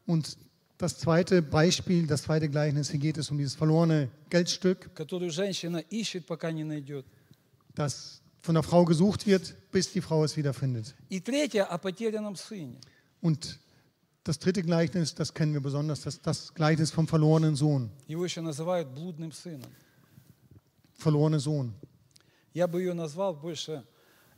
Und 0.07 0.37
das 0.78 0.99
zweite 0.99 1.43
Beispiel, 1.43 2.07
das 2.07 2.23
zweite 2.23 2.49
Gleichnis, 2.49 2.90
hier 2.90 3.00
geht 3.00 3.19
es 3.19 3.31
um 3.31 3.38
dieses 3.38 3.55
verlorene 3.57 4.09
Geldstück, 4.31 4.95
das 7.75 8.21
von 8.40 8.55
der 8.55 8.62
Frau 8.62 8.85
gesucht 8.85 9.26
wird, 9.26 9.57
bis 9.73 9.90
die 9.93 10.00
Frau 10.00 10.23
es 10.23 10.37
wiederfindet. 10.37 10.95
Und 13.21 13.40
das 13.49 13.65
das 14.25 14.38
dritte 14.38 14.62
Gleichnis, 14.62 15.15
das 15.15 15.34
kennen 15.34 15.53
wir 15.53 15.62
besonders, 15.62 16.01
das, 16.01 16.22
das 16.22 16.53
Gleichnis 16.53 16.91
vom 16.91 17.08
verlorenen 17.08 17.56
Sohn. 17.56 17.89
Его 18.08 18.24
еще 18.24 18.41
называют 18.41 18.89
блудным 18.89 19.32
сыном. 19.32 19.70
Verlorene 20.94 21.39
Sohn. 21.39 21.74
Я 22.53 22.68
бы 22.68 22.82
ее 22.82 22.94
назвал 22.94 23.34
больше 23.34 23.84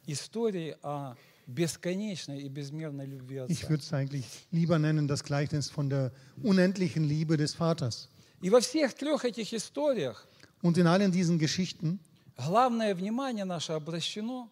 историей 0.05 0.75
о 0.83 1.15
бесконечной 1.47 2.41
и 2.43 2.49
безмерной 2.49 3.05
любви 3.05 3.41
Ich 3.49 3.63
отца. 3.63 3.69
würde 3.69 3.83
es 3.83 3.91
eigentlich 3.93 4.25
lieber 4.51 4.79
nennen, 4.79 5.07
das 5.07 5.23
Gleichnis 5.23 5.69
von 5.69 5.89
der 5.89 6.11
unendlichen 6.41 7.03
Liebe 7.03 7.35
des 7.37 7.53
Vaters. 7.53 8.07
И 8.41 8.49
во 8.49 8.59
всех 8.61 8.93
трех 8.93 9.25
этих 9.25 9.53
историях 9.53 10.27
Und 10.61 10.77
in 10.77 10.87
allen 10.87 11.11
diesen 11.11 11.37
Geschichten 11.39 11.99
главное 12.37 12.95
внимание 12.95 13.43
наше 13.45 13.73
обращено 13.73 14.49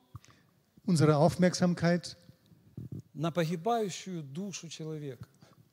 unsere 0.85 1.15
Aufmerksamkeit 1.17 2.17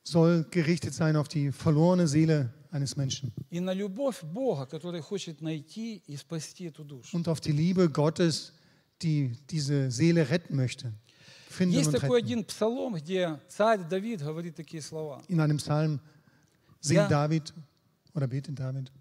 soll 0.03 0.45
gerichtet 0.49 0.93
sein 0.93 1.15
auf 1.15 1.27
die 1.27 1.51
verlorene 1.51 2.07
Seele 2.07 2.53
eines 2.71 2.95
Menschen 2.95 3.31
и 3.49 3.59
на 3.59 3.73
любовь 3.73 4.21
Бога, 4.23 4.65
который 4.65 5.01
хочет 5.01 5.41
найти 5.41 6.01
и 6.07 6.15
спасти 6.17 6.65
эту 6.65 6.83
душу. 6.83 7.15
und 7.15 7.27
auf 7.27 7.39
die 7.41 7.51
Liebe 7.51 7.89
Gottes, 7.89 8.53
die 9.01 9.35
diese 9.49 9.89
Seele 9.91 10.29
retten 10.29 10.55
möchte. 10.55 10.93
Finden 11.49 11.75
Есть 11.75 11.87
und 11.87 11.99
такой 11.99 12.21
retten. 12.21 12.25
один 12.25 12.45
псалом, 12.45 12.95
где 12.95 13.39
царь 13.47 13.79
Давид 13.89 14.21
говорит 14.21 14.55
такие 14.55 14.81
слова. 14.81 15.23
In 15.27 15.39
einem 15.39 15.57
Psalm 15.57 15.99
singt 16.79 17.01
Ja. 17.01 17.07
David 17.07 17.53
oder 18.13 18.27
betet 18.27 18.57
David: 18.59 18.91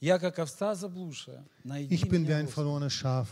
«Я, 0.00 0.18
как 0.18 0.38
овца 0.38 0.74
заблудшая, 0.74 1.44
найди 1.64 1.94
Ich 1.94 2.02
bin 2.08 2.22
wie 2.22 2.26
меня, 2.28 2.36
ein 2.38 2.46
Господи». 2.46 2.54
verlorenes 2.54 2.92
Schaf, 2.92 3.28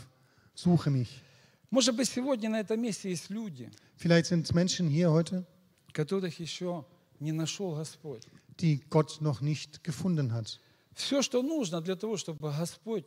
suche 0.55 0.89
mich. 0.89 1.21
Может 1.70 1.94
быть, 1.96 2.08
сегодня 2.08 2.50
на 2.50 2.60
этом 2.60 2.80
месте 2.80 3.10
есть 3.10 3.30
люди, 3.30 3.70
Vielleicht 3.96 4.26
sind 4.26 4.52
Menschen 4.54 4.88
hier 4.88 5.10
heute, 5.10 5.44
которых 5.92 6.38
еще 6.40 6.84
не 7.20 7.32
нашел 7.32 7.74
Господь. 7.76 8.26
die 8.60 8.80
Gott 8.90 9.20
noch 9.20 9.40
nicht 9.40 9.82
gefunden 9.84 10.32
hat. 10.32 10.58
Все, 10.94 11.22
что 11.22 11.42
нужно 11.42 11.80
для 11.80 11.96
того, 11.96 12.16
чтобы 12.16 12.50
Господь 12.52 13.06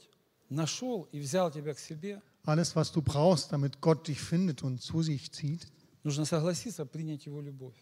нашел 0.49 1.07
и 1.11 1.19
взял 1.19 1.51
тебя 1.51 1.73
к 1.73 1.79
себе, 1.79 2.21
Alles, 2.45 2.75
was 2.75 2.91
du 2.91 3.01
brauchst, 3.01 3.51
damit 3.51 3.79
Gott 3.81 4.07
dich 4.07 4.19
findet 4.19 4.63
und 4.63 4.81
zu 4.81 5.01
sich 5.01 5.31
zieht, 5.31 5.67
нужно 6.03 6.25
согласиться 6.25 6.85
принять 6.85 7.25
Его 7.25 7.41
любовь. 7.41 7.75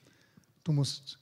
du 0.63 0.71
musst 0.71 1.17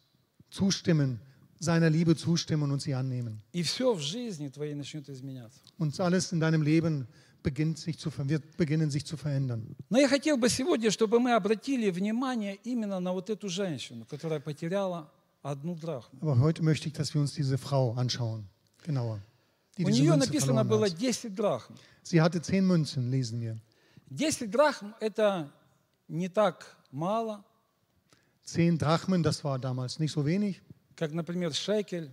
zustimmen, 0.49 1.19
seiner 1.59 1.89
Liebe 1.89 2.15
zustimmen 2.15 2.71
und 2.71 2.81
sie 2.81 2.93
annehmen. 2.93 3.41
И 3.53 3.63
все 3.63 3.93
в 3.93 3.99
жизни 3.99 4.47
твоей 4.49 4.73
начнет 4.73 5.09
изменяться. 5.09 5.59
Und 5.77 5.99
alles 5.99 6.31
in 6.31 6.39
deinem 6.39 6.61
Leben 6.61 7.07
beginnt 7.42 7.78
sich 7.78 7.98
zu, 7.98 8.10
ver- 8.10 8.28
wird 8.28 8.56
beginnen, 8.56 8.90
sich 8.90 9.04
zu 9.04 9.16
verändern. 9.16 9.76
Но 9.90 9.98
я 9.98 10.08
хотел 10.08 10.36
бы 10.36 10.48
сегодня, 10.48 10.90
чтобы 10.90 11.20
мы 11.20 11.32
обратили 11.34 11.90
внимание 11.90 12.56
именно 12.64 13.00
на 13.00 13.12
вот 13.12 13.28
эту 13.30 13.48
женщину, 13.48 14.04
которая 14.06 14.40
потеряла 14.40 15.10
одну 15.42 15.74
драхму. 15.74 16.18
Aber 16.22 16.38
heute 16.40 16.62
möchte 16.62 16.88
ich, 16.88 16.94
dass 16.94 17.12
wir 17.14 17.20
uns 17.20 17.34
diese 17.34 17.58
Frau 17.58 17.92
anschauen, 17.94 18.46
genauer. 18.84 19.20
Die 19.76 19.84
У 19.84 19.88
diese 19.88 20.00
нее 20.02 20.10
Münze 20.12 20.26
написано 20.26 20.64
verloren 20.64 20.68
было 20.68 20.86
hat. 20.86 20.98
10 20.98 21.34
драхм. 21.34 21.74
Sie 22.02 22.20
hatte 22.20 22.40
zehn 22.40 22.66
Münzen, 22.66 23.10
lesen 23.10 23.40
wir. 23.40 23.58
10 24.16 24.50
драхм – 24.50 25.00
это 25.00 25.50
не 26.08 26.28
так 26.28 26.64
мало, 26.90 27.44
Zehn 28.44 28.76
Drachmen, 28.78 29.22
das 29.22 29.42
war 29.42 29.58
damals 29.58 29.98
nicht 29.98 30.12
so 30.12 30.24
wenig, 30.26 30.60
как, 30.96 31.12
например, 31.14 31.52
шекель 31.54 32.10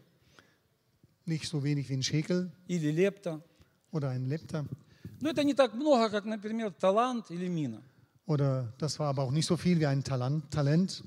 nicht 1.26 1.46
so 1.48 1.62
wenig 1.64 1.90
wie 1.90 1.94
ein 1.96 2.04
Schekel 2.04 2.52
или 2.68 2.90
лепта. 2.92 3.42
oder 3.92 4.10
ein 4.10 4.26
Lepter. 4.26 4.66
Но 5.21 5.31
это 5.31 5.45
не 5.45 5.55
так 5.55 5.75
много, 5.75 6.11
как, 6.11 6.25
например, 6.25 6.73
талант 6.73 7.31
или 7.31 7.49
мина. 7.49 7.83
Oder 8.27 8.73
das 8.79 8.99
war 8.99 9.09
aber 9.09 9.23
auch 9.23 9.31
nicht 9.31 9.47
so 9.47 9.57
viel 9.57 9.79
wie 9.79 9.87
ein 9.87 10.03
Talent. 10.03 10.51
Talent. 10.51 11.03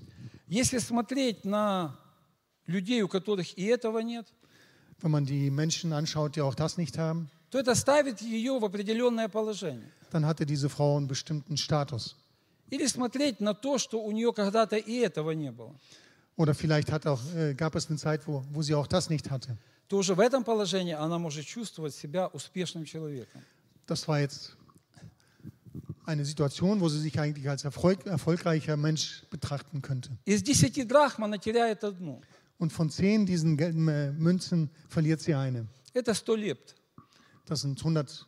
Если 0.47 0.77
смотреть 0.79 1.43
на 1.45 1.97
людей, 2.65 3.01
у 3.03 3.07
которых 3.07 3.57
и 3.57 3.65
этого 3.65 3.99
нет, 3.99 4.27
Wenn 5.01 5.11
man 5.11 5.25
die 5.25 5.49
Menschen 5.49 5.93
anschaut, 5.93 6.35
die 6.35 6.41
auch 6.41 6.55
das 6.55 6.77
nicht 6.77 6.97
haben, 6.97 7.29
то 7.51 7.57
это 7.59 7.73
ставит 7.75 8.21
ее 8.21 8.59
в 8.59 8.65
определенное 8.65 9.27
положение. 9.29 9.89
dann 10.11 10.25
hatte 10.25 10.45
diese 10.45 10.69
Frau 10.69 10.97
einen 10.97 11.07
bestimmten 11.07 11.55
Status. 11.57 12.15
Или 12.69 12.85
смотреть 12.85 13.39
на 13.39 13.53
то, 13.53 13.77
что 13.77 14.01
у 14.03 14.11
нее 14.11 14.31
когда-то 14.33 14.77
и 14.77 14.97
этого 14.99 15.31
не 15.31 15.51
было. 15.51 15.75
Oder 16.37 16.53
vielleicht 16.53 16.89
hat 16.91 17.05
auch, 17.05 17.19
äh, 17.35 17.53
gab 17.53 17.75
es 17.75 17.89
eine 17.89 17.97
Zeit, 17.97 18.25
wo, 18.27 18.43
wo 18.51 18.61
sie 18.61 18.73
auch 18.75 18.87
das 18.87 19.09
nicht 19.09 19.29
hatte. 19.29 19.57
То 19.89 19.97
уже 19.97 20.13
в 20.15 20.19
этом 20.19 20.43
положении 20.43 20.93
она 20.93 21.17
может 21.17 21.45
чувствовать 21.45 21.95
себя 21.95 22.27
успешным 22.27 22.85
человеком. 22.85 23.41
Das 23.88 24.08
war 24.08 24.20
jetzt 24.20 24.56
eine 26.06 26.24
Situation, 26.24 26.80
wo 26.80 26.88
sie 26.88 27.00
sich 27.00 27.18
eigentlich 27.18 27.48
als 27.48 27.64
erfolg, 27.64 28.06
erfolgreicher 28.06 28.76
Mensch 28.76 29.24
betrachten 29.30 29.82
könnte. 29.82 30.10
Из 30.24 30.42
10 30.42 30.86
драхм 30.88 31.24
она 31.24 31.38
теряет 31.38 31.84
одну. 31.84 32.20
Und 32.58 32.72
von 32.72 32.88
zehn 32.88 33.26
diesen 33.26 33.56
gelben 33.56 33.88
äh, 33.88 34.12
Münzen 34.12 34.70
verliert 34.88 35.20
sie 35.20 35.34
eine. 35.34 35.66
Это 35.92 36.12
100 36.12 36.38
лепт. 36.38 36.74
Das 37.46 37.60
sind 37.62 37.78
100 37.78 38.26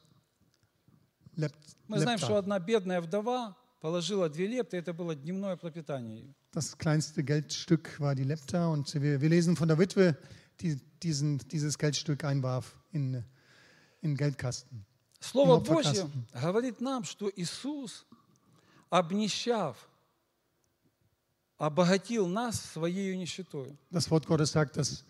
Lep 1.36 1.52
Мы 1.88 2.00
знаем, 2.00 2.18
что 2.18 2.28
Lepta. 2.28 2.38
одна 2.38 2.58
бедная 2.58 3.00
вдова 3.00 3.56
положила 3.80 4.28
две 4.28 4.46
лепты, 4.46 4.78
это 4.78 4.92
было 4.92 5.14
дневное 5.14 5.56
пропитание 5.56 6.20
ее. 6.20 6.34
Das 6.52 6.76
kleinste 6.76 7.22
Geldstück 7.22 8.00
war 8.00 8.14
die 8.14 8.24
Lepta 8.24 8.68
und 8.68 8.92
wir, 8.94 9.20
wir 9.20 9.28
lesen 9.28 9.56
von 9.56 9.68
der 9.68 9.78
Witwe, 9.78 10.16
die 10.60 10.80
diesen, 11.02 11.38
dieses 11.48 11.78
Geldstück 11.78 12.24
einwarf 12.24 12.76
in, 12.90 13.14
in 14.00 14.12
den 14.12 14.16
Geldkasten. 14.16 14.86
Слово 15.21 15.57
Им 15.57 15.63
Божье 15.63 16.09
говорит 16.33 16.81
нам, 16.81 17.03
что 17.05 17.31
Иисус, 17.33 18.05
обнищав, 18.89 19.77
обогатил 21.57 22.27
нас 22.27 22.59
своей 22.59 23.15
нищетой. 23.15 23.77
Das 23.91 24.09
Wort 24.09 24.25
Gottes 24.27 24.51
sagt, 24.51 24.77
dass 24.77 25.03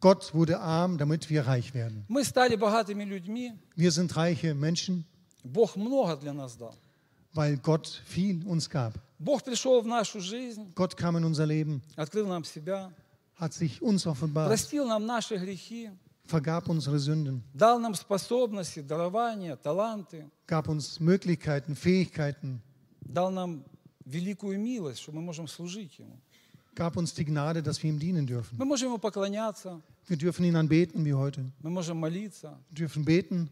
Gott 0.00 0.34
wurde 0.34 0.60
arm, 0.60 0.98
damit 0.98 1.30
wir 1.30 1.46
reich 1.46 1.72
werden. 1.72 2.04
Мы 2.08 2.24
стали 2.24 2.56
богатыми 2.56 3.04
людьми, 3.04 3.52
Wir 3.74 3.90
sind 3.90 4.14
reiche 4.14 4.54
Menschen, 4.54 5.04
Бог 5.42 5.76
много 5.76 6.16
для 6.18 6.32
нас 6.34 6.56
дал. 6.56 6.74
weil 7.32 7.56
Gott 7.56 8.02
viel 8.06 8.46
uns 8.46 8.68
gab. 8.68 8.92
Бог 9.18 9.42
пришел 9.42 9.80
в 9.80 9.86
нашу 9.86 10.20
жизнь, 10.20 10.72
Gott 10.74 10.96
kam 10.96 11.16
in 11.16 11.24
unser 11.24 11.46
Leben, 11.46 11.80
открыл 11.96 12.26
нам 12.26 12.44
себя, 12.44 12.92
hat 13.40 13.54
sich 13.54 13.80
uns 13.80 14.06
offenbart, 14.06 14.48
простил 14.48 14.86
нам 14.86 15.06
наши 15.06 15.36
грехи, 15.38 15.90
vergab 16.25 16.69
unsere 16.69 16.99
Sünden, 16.99 17.43
дал 17.53 17.79
нам 17.79 17.95
способности, 17.95 18.81
дарования, 18.81 19.55
таланты, 19.55 20.29
gab 20.47 20.67
uns 20.67 20.99
Möglichkeiten, 20.99 21.75
Fähigkeiten, 21.75 22.61
дал 23.01 23.31
нам 23.31 23.63
великую 24.05 24.59
милость, 24.59 25.01
что 25.01 25.11
мы 25.11 25.21
можем 25.21 25.47
служить 25.47 25.97
Ему. 25.99 26.19
gab 26.75 26.95
uns 26.97 27.13
die 27.13 27.25
Gnade, 27.25 27.61
dass 27.63 27.81
wir 27.83 27.89
ihm 27.89 27.99
dienen 27.99 28.25
dürfen. 28.27 28.57
Мы 28.57 28.65
можем 28.65 28.89
Ему 28.89 28.97
поклоняться, 28.99 29.81
Wir 30.07 30.17
dürfen 30.17 30.43
ihn 30.45 30.55
anbeten 30.55 31.03
wie 31.05 31.13
heute. 31.13 31.51
мы 31.61 31.69
можем 31.69 31.97
молиться 31.97 32.57
Wir 32.69 32.87
dürfen 32.87 33.05
beten, 33.05 33.49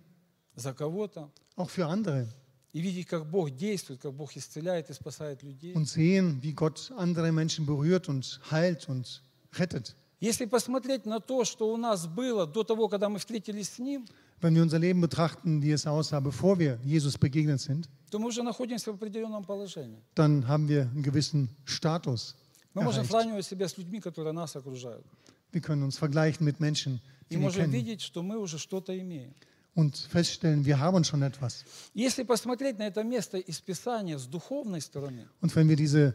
за 0.55 0.73
кого-то. 0.73 1.29
auch 1.55 1.69
für 1.69 1.85
andere. 1.87 2.27
и 2.73 2.79
видеть, 2.81 3.07
как 3.07 3.25
Бог 3.29 3.49
действует, 3.55 4.01
как 4.01 4.13
Бог 4.13 4.35
исцеляет 4.35 4.89
и 4.89 4.93
спасает 4.93 5.41
людей. 5.41 5.73
und 5.73 5.87
sehen, 5.87 6.41
wie 6.43 6.53
Gott 6.53 6.91
andere 6.95 7.31
Menschen 7.31 7.65
berührt 7.65 8.07
und 8.07 8.39
heilt 8.51 8.87
und 8.87 9.23
rettet. 9.53 9.95
Если 10.22 10.44
посмотреть 10.46 11.04
на 11.04 11.18
то, 11.18 11.44
что 11.44 11.72
у 11.72 11.76
нас 11.76 12.06
было 12.06 12.46
до 12.46 12.62
того, 12.62 12.88
когда 12.88 13.08
мы 13.08 13.18
встретились 13.18 13.68
с 13.70 13.78
Ним, 13.80 14.06
Wenn 14.40 14.54
wir 14.54 14.62
unser 14.62 14.78
Leben 14.78 15.00
betrachten, 15.00 15.60
wie 15.62 15.70
es 15.72 15.84
aussah, 15.86 16.20
bevor 16.20 16.58
wir 16.60 16.78
Jesus 16.84 17.18
begegnet 17.18 17.60
sind, 17.60 17.88
то 18.10 18.18
мы 18.20 18.28
уже 18.28 18.42
находимся 18.44 18.92
в 18.92 18.94
определенном 18.94 19.44
положении. 19.44 20.00
dann 20.14 20.46
haben 20.46 20.68
wir 20.68 20.82
einen 20.94 21.02
gewissen 21.02 21.48
Status 21.64 22.36
Мы 22.72 22.82
можем 22.82 23.02
erreicht. 23.04 23.10
сравнивать 23.10 23.46
себя 23.46 23.66
с 23.68 23.76
людьми, 23.76 24.00
которые 24.00 24.32
нас 24.32 24.54
окружают. 24.54 25.04
Wir 25.52 25.60
können 25.60 25.82
uns 25.82 25.98
vergleichen 25.98 26.44
mit 26.46 26.60
Menschen, 26.60 27.00
И 27.28 27.34
die 27.34 27.38
wir 27.38 27.40
можем 27.42 27.62
kennen 27.64 27.72
видеть, 27.72 28.00
что 28.02 28.22
мы 28.22 28.38
уже 28.38 28.58
что-то 28.58 28.96
имеем. 28.96 29.34
und 29.74 29.96
feststellen, 29.96 30.64
wir 30.64 30.78
haben 30.78 31.02
schon 31.02 31.22
etwas. 31.22 31.64
Если 31.94 32.22
посмотреть 32.22 32.78
на 32.78 32.86
это 32.86 33.02
место 33.02 33.38
из 33.38 33.60
Писания 33.60 34.18
с 34.18 34.26
духовной 34.26 34.80
стороны, 34.82 35.26
Und 35.40 35.54
wenn 35.56 35.68
wir 35.68 35.76
diese, 35.76 36.14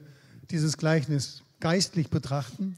dieses 0.49 0.77
Gleichnis 0.77 1.43
geistlich 1.59 2.09
betrachten, 2.09 2.77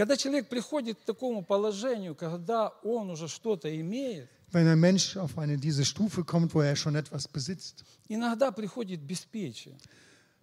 когда 0.00 0.16
человек 0.16 0.48
приходит 0.48 0.98
к 0.98 1.04
такому 1.04 1.44
положению, 1.44 2.14
когда 2.14 2.68
он 2.82 3.10
уже 3.10 3.28
что-то 3.28 3.68
имеет, 3.80 4.28
wenn 4.50 4.66
ein 4.66 4.80
Mensch 4.80 5.16
auf 5.18 5.36
eine 5.38 5.58
diese 5.58 5.84
Stufe 5.84 6.24
kommt, 6.24 6.54
wo 6.54 6.60
er 6.62 6.74
schon 6.74 6.96
etwas 6.96 7.28
besitzt, 7.28 7.84
иногда 8.08 8.50
приходит 8.50 9.00
беспечие. 9.02 9.76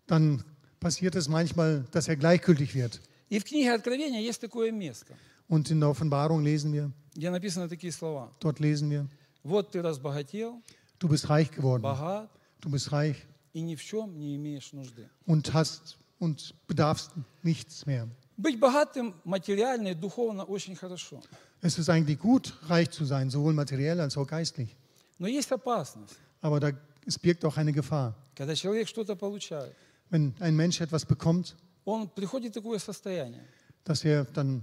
dann 0.05 0.43
passiert 0.79 1.15
es 1.15 1.27
manchmal, 1.27 1.85
dass 1.91 2.07
er 2.07 2.15
gleichgültig 2.17 2.75
wird. 2.75 3.01
И 3.29 3.39
в 3.39 3.45
книге 3.45 3.73
Откровения 3.73 4.21
есть 4.21 4.39
такое 4.39 4.71
место, 4.71 5.15
Und 5.49 5.71
in 5.71 5.79
der 5.79 5.89
Offenbarung 5.89 6.43
lesen 6.43 6.71
wir, 6.71 6.91
где 7.15 7.31
написаны 7.31 7.67
такие 7.67 7.91
слова. 7.91 8.31
dort 8.39 8.59
lesen 8.59 8.91
wir, 8.91 9.07
Вот 9.43 9.71
ты 9.71 9.81
разбогател, 9.81 10.61
du 10.99 11.07
bist 11.09 11.29
reich 11.29 11.49
geworden, 11.51 11.81
богат 11.81 12.29
du 12.61 12.69
bist 12.69 12.91
reich 12.91 13.15
и 13.53 13.61
ни 13.61 13.75
в 13.75 13.83
чем 13.83 14.19
не 14.19 14.35
имеешь 14.35 14.71
нужды. 14.71 15.09
und 15.25 15.51
hast 15.55 15.97
und 16.19 16.53
bedarfst 16.67 17.09
nichts 17.41 17.87
mehr. 17.87 18.07
Быть 18.36 18.58
богатым 18.58 19.14
материально 19.24 19.88
и 19.88 19.94
духовно 19.94 20.44
очень 20.44 20.74
хорошо. 20.76 21.22
Es 21.62 21.78
ist 21.78 21.88
eigentlich 21.88 22.18
gut, 22.18 22.54
reich 22.68 22.90
zu 22.90 23.04
sein, 23.04 23.30
sowohl 23.30 23.52
materiell 23.54 24.00
als 24.00 24.16
auch 24.16 24.26
geistlich. 24.26 24.74
Но 25.18 25.28
есть 25.28 25.52
опасность, 25.52 26.16
Aber 26.40 26.58
da, 26.58 26.72
es 27.06 27.18
birgt 27.18 27.44
auch 27.44 27.56
eine 27.56 27.72
Gefahr. 27.72 28.14
когда 28.34 28.54
человек 28.54 28.88
что-то 28.88 29.14
получает. 29.16 29.74
Wenn 30.10 30.34
ein 30.40 30.56
Mensch 30.56 30.80
etwas 30.80 31.04
bekommt, 31.06 31.54
Он 31.84 32.08
приходит 32.08 32.52
в 32.52 32.54
такое 32.54 32.78
состояние, 32.78 33.44
dass 33.84 34.04
er 34.04 34.24
dann 34.24 34.62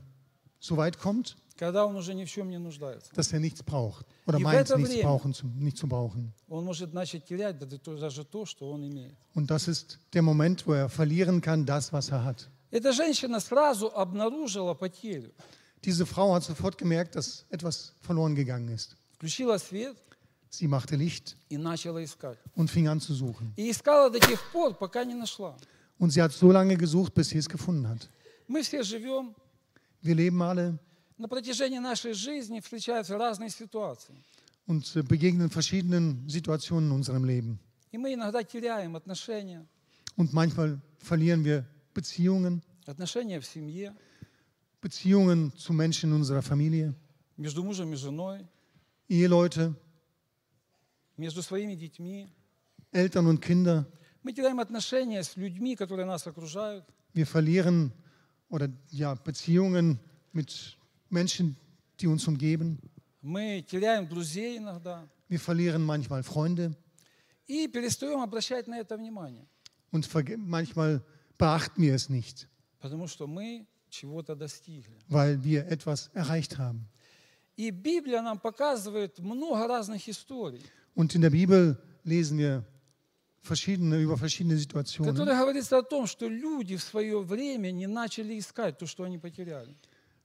so 0.59 0.75
weit 0.77 0.97
kommt, 0.99 1.35
когда 1.57 1.85
он 1.85 1.95
уже 1.95 2.13
ни 2.13 2.23
в 2.25 2.29
чем 2.29 2.49
не 2.49 2.57
нуждается. 2.59 3.13
dass 3.15 3.31
er 3.33 3.39
nichts 3.39 3.61
braucht 3.63 4.05
oder 4.25 4.37
И 4.39 4.41
в 4.41 4.45
meint, 4.45 4.59
это 4.69 4.77
nichts 4.77 4.89
время- 4.91 5.03
brauchen 5.03 5.33
zu, 5.33 5.47
nicht 5.47 5.77
zu 5.77 5.87
brauchen. 5.87 6.33
Он 6.49 6.65
может 6.65 6.93
начать 6.93 7.25
терять 7.25 7.57
даже 7.59 7.77
то- 7.79 7.97
даже 7.97 8.23
то, 8.25 8.45
что 8.45 8.69
он 8.71 8.83
имеет. 8.87 9.15
Und 9.35 9.49
das 9.49 9.67
ist 9.69 9.99
der 10.13 10.21
Moment, 10.21 10.65
wo 10.67 10.73
er 10.73 10.89
verlieren 10.89 11.39
kann, 11.41 11.65
das, 11.65 11.91
was 11.93 12.09
er 12.09 12.23
hat. 12.25 12.49
Эта 12.73 12.91
женщина 12.93 13.39
сразу 13.39 13.87
обнаружила 13.95 14.73
потерю. 14.73 15.31
Diese 15.83 16.05
Frau 16.05 16.33
hat 16.33 16.43
sofort 16.43 16.77
gemerkt, 16.77 17.15
dass 17.15 17.45
etwas 17.49 17.93
verloren 18.01 18.35
gegangen 18.35 18.69
ist. 18.69 18.95
Включила 19.13 19.57
свет 19.57 19.97
Sie 20.51 20.67
machte 20.67 20.95
Licht 20.95 21.35
и 21.49 21.57
начала 21.57 22.03
искать. 22.03 22.37
und 22.55 22.69
fing 22.69 22.87
an 22.87 22.99
zu 22.99 23.13
suchen. 23.13 23.53
И 23.55 23.69
искала 23.69 24.09
до 24.09 24.19
тех 24.19 24.41
пор, 24.51 24.73
пока 24.73 25.03
не 25.05 25.13
нашла. 25.13 25.55
Und 25.99 26.11
sie 26.11 26.21
hat 26.21 26.31
so 26.33 26.51
lange 26.51 26.75
gesucht, 26.77 27.13
bis 27.13 27.29
sie 27.29 27.37
es 27.37 27.47
gefunden 27.47 27.87
hat. 27.87 28.07
Мы 28.47 28.61
все 28.63 28.83
живем, 28.83 29.35
Wir 30.01 30.15
leben 30.15 30.41
alle 30.41 30.79
на 31.17 31.27
протяжении 31.27 31.77
нашей 31.79 32.13
жизни 32.13 32.59
встречаются 32.61 33.17
разные 33.17 33.49
ситуации. 33.49 34.15
und 34.67 34.95
äh, 34.95 35.01
begegnen 35.03 35.49
verschiedenen 35.49 36.27
Situationen 36.29 36.89
in 36.89 36.95
unserem 36.95 37.25
Leben. 37.25 37.59
И 37.91 37.97
мы 37.97 38.13
иногда 38.13 38.43
теряем 38.43 38.95
отношения, 38.95 39.65
Und 40.17 40.33
manchmal 40.33 40.79
verlieren 40.99 41.43
wir 41.45 41.65
Beziehungen, 41.93 42.61
отношения 42.85 43.39
в 43.39 43.45
семье, 43.45 43.95
Beziehungen 44.81 45.51
zu 45.55 45.73
Menschen 45.73 46.11
in 46.11 46.15
unserer 46.15 46.41
Familie, 46.41 46.93
между 47.37 47.63
мужем 47.63 47.91
и 47.93 47.95
женой, 47.95 48.45
Eheleute, 49.09 49.75
между 51.17 51.41
своими 51.41 51.75
детьми. 51.75 52.29
Eltern 52.91 53.27
und 53.27 53.39
Kinder. 53.41 53.85
Мы 54.23 54.33
теряем 54.33 54.59
отношения 54.59 55.23
с 55.23 55.35
людьми, 55.37 55.75
которые 55.75 56.05
нас 56.05 56.25
окружают. 56.27 56.85
Wir 57.13 57.25
verlieren 57.25 57.91
oder 58.49 58.69
ja, 58.89 59.15
Beziehungen 59.15 59.99
mit 60.33 60.77
Menschen, 61.09 61.55
die 61.99 62.07
uns 62.07 62.27
umgeben. 62.27 62.79
Мы 63.21 63.61
теряем 63.67 64.07
друзей 64.07 64.57
иногда. 64.57 65.07
Wir 65.27 65.39
verlieren 65.39 65.83
manchmal 65.85 66.23
Freunde 66.23 66.75
И 67.47 67.67
перестаем 67.67 68.21
обращать 68.21 68.67
на 68.67 68.79
это 68.79 68.95
внимание, 68.95 69.47
und 69.91 70.05
verge- 70.05 70.37
manchmal 70.37 71.03
beachten 71.37 71.81
wir 71.81 71.93
es 71.95 72.09
nicht, 72.09 72.47
потому 72.79 73.07
что 73.07 73.27
мы 73.27 73.65
чего-то 73.89 74.35
достигли. 74.35 74.93
weil 75.07 75.43
wir 75.43 75.65
etwas 75.67 76.09
erreicht 76.13 76.57
haben. 76.57 76.87
И 77.57 77.71
Библия 77.71 78.21
нам 78.21 78.39
показывает 78.39 79.19
много 79.19 79.67
разных 79.67 80.07
историй, 80.07 80.61
Und 80.95 81.13
in 81.15 81.21
der 81.21 81.29
Bibel 81.29 81.77
lesen 82.03 82.37
wir 82.37 82.63
verschiedene, 83.41 83.97
über 84.01 84.17
verschiedene 84.17 84.57
Situationen, 84.57 85.11
которые 85.13 85.37
говорится 85.37 85.77
о 85.77 85.83
том, 85.83 86.07
что 86.07 86.27
люди 86.27 86.75
в 86.77 86.83
свое 86.83 87.21
время 87.21 87.71
не 87.71 87.87
начали 87.87 88.37
искать 88.39 88.77
то, 88.77 88.85
что 88.85 89.03
они 89.03 89.17
потеряли. 89.17 89.75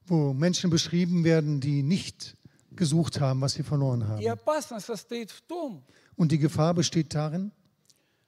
wo 0.07 0.33
Menschen 0.35 0.69
beschrieben 0.71 1.25
werden, 1.25 1.61
die 1.61 1.83
nicht 1.83 2.37
gesucht 2.73 3.21
haben, 3.21 3.41
was 3.41 3.55
sie 3.55 3.63
verloren 3.63 4.03
И 4.21 4.27
haben. 4.29 4.33
опасность 4.39 4.87
состоит 4.87 5.31
в 5.31 5.41
том, 5.43 5.83
Und 6.17 6.31
die 6.31 6.39
Gefahr 6.39 6.75
besteht 6.75 7.15
darin, 7.15 7.51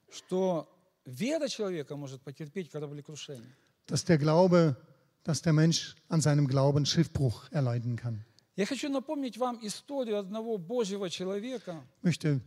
что 0.09 0.66
вера 1.05 1.49
человека 1.49 1.97
может 1.97 2.23
потерпеть 2.23 2.71
кораблекрушение. 2.71 3.55
dass 3.87 4.05
der 4.05 4.19
Glaube, 4.19 4.77
dass 5.25 5.42
der 5.42 5.53
Mensch 5.53 5.95
an 6.09 6.21
seinem 6.21 6.47
Glauben 6.49 6.85
Schiffbruch 6.87 7.49
erleiden 7.53 7.97
kann. 7.97 8.25
Я 8.57 8.64
хочу 8.66 8.88
напомнить 8.88 9.37
вам 9.38 9.59
историю 9.62 10.19
одного 10.19 10.57
Божьего 10.59 11.09
человека, 11.11 11.83
Ich 11.99 12.05
möchte 12.05 12.40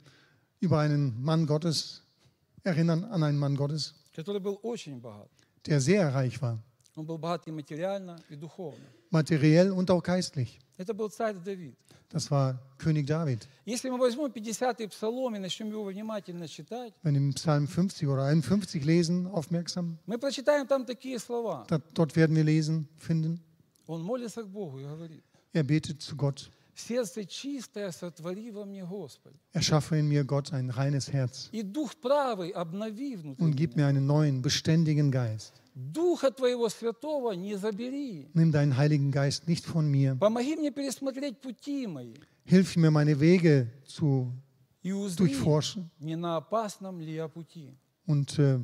über 0.60 0.80
einen 0.80 1.22
Mann 1.22 1.45
Gottes 1.45 2.04
erinnern, 2.63 3.04
an 3.06 3.24
einen 3.24 3.38
Mann 3.38 3.56
Gottes, 3.56 3.93
который 4.15 4.41
был 4.41 4.60
очень 4.63 5.00
богат. 5.00 5.30
der 5.65 5.80
sehr 5.82 6.13
reich 6.13 6.41
war, 6.41 6.58
Он 6.95 7.06
был 7.06 7.17
богат 7.17 7.48
и 7.48 7.52
материально, 7.52 8.19
и 8.30 8.36
духовно. 8.36 8.84
materiell 9.12 9.72
und 9.72 9.89
auch 9.91 10.02
geistlich. 10.04 10.60
Это 10.77 10.93
был 10.95 11.09
царь 11.09 11.35
Давид. 11.35 11.77
Das 12.11 12.31
war 12.31 12.59
König 12.79 13.07
David. 13.07 13.47
Если 13.65 13.91
мы 13.91 13.99
возьмем 13.99 14.27
50-й 14.27 14.89
псалом 14.89 15.35
и 15.35 15.39
начнем 15.39 15.69
его 15.69 15.85
внимательно 15.85 16.47
читать, 16.47 16.93
Wenn 17.03 17.15
wir 17.15 17.33
Psalm 17.35 17.67
50 17.67 18.09
oder 18.09 18.27
51 18.29 18.85
lesen, 18.85 19.27
aufmerksam, 19.29 19.99
мы 20.07 20.19
прочитаем 20.19 20.67
там 20.67 20.85
такие 20.85 21.19
слова. 21.19 21.67
dort 21.95 22.15
werden 22.17 22.37
wir 22.37 22.45
lesen, 22.45 22.87
finden, 22.99 23.41
Он 23.87 24.03
молится 24.03 24.43
к 24.43 24.49
Богу 24.49 24.79
и 24.81 24.85
говорит, 24.85 25.23
er 25.53 25.65
betet 25.65 26.01
zu 26.03 26.17
Gott. 26.17 26.51
«Сердце 26.76 27.26
чистое 27.26 27.91
сотвори 27.91 28.52
во 28.52 28.63
мне, 28.63 28.86
Господи, 28.86 29.36
Erschaffe 29.54 29.98
in 29.98 30.08
mir 30.08 30.24
Gott 30.24 30.54
ein 30.54 30.69
reines 30.69 31.12
Herz 31.12 31.50
и 31.52 31.62
дух 31.62 31.95
правый 31.98 32.52
обнови 32.52 33.15
внутри 33.17 33.43
und 33.43 33.56
gib 33.56 33.76
меня. 33.76 33.88
mir 33.88 33.88
einen 33.88 34.06
neuen, 34.06 34.41
beständigen 34.41 35.12
Geist. 35.12 35.54
Духа 35.76 36.32
Твоего 36.32 36.69
Святого 36.69 37.32
не 37.34 37.56
забери. 37.58 38.30
Nimm 38.34 38.52
deinen 38.52 38.78
Heiligen 38.78 39.12
Geist 39.12 39.48
nicht 39.48 39.65
von 39.65 39.89
mir. 39.91 40.15
Помоги 40.15 40.56
мне 40.56 40.72
пересмотреть 40.72 41.41
пути 41.41 41.86
мои 41.88 42.13
Hilf 42.45 42.78
mir, 42.78 42.91
meine 42.91 43.19
Wege 43.19 43.67
zu 43.86 44.32
и 44.82 44.93
узри, 44.93 45.28
durchforschen 45.28 45.89
не 46.00 46.15
на 46.15 46.38
опасном 46.38 47.02
ли 47.02 47.13
я 47.13 47.28
пути». 47.28 47.76
und 48.06 48.39
äh, 48.39 48.60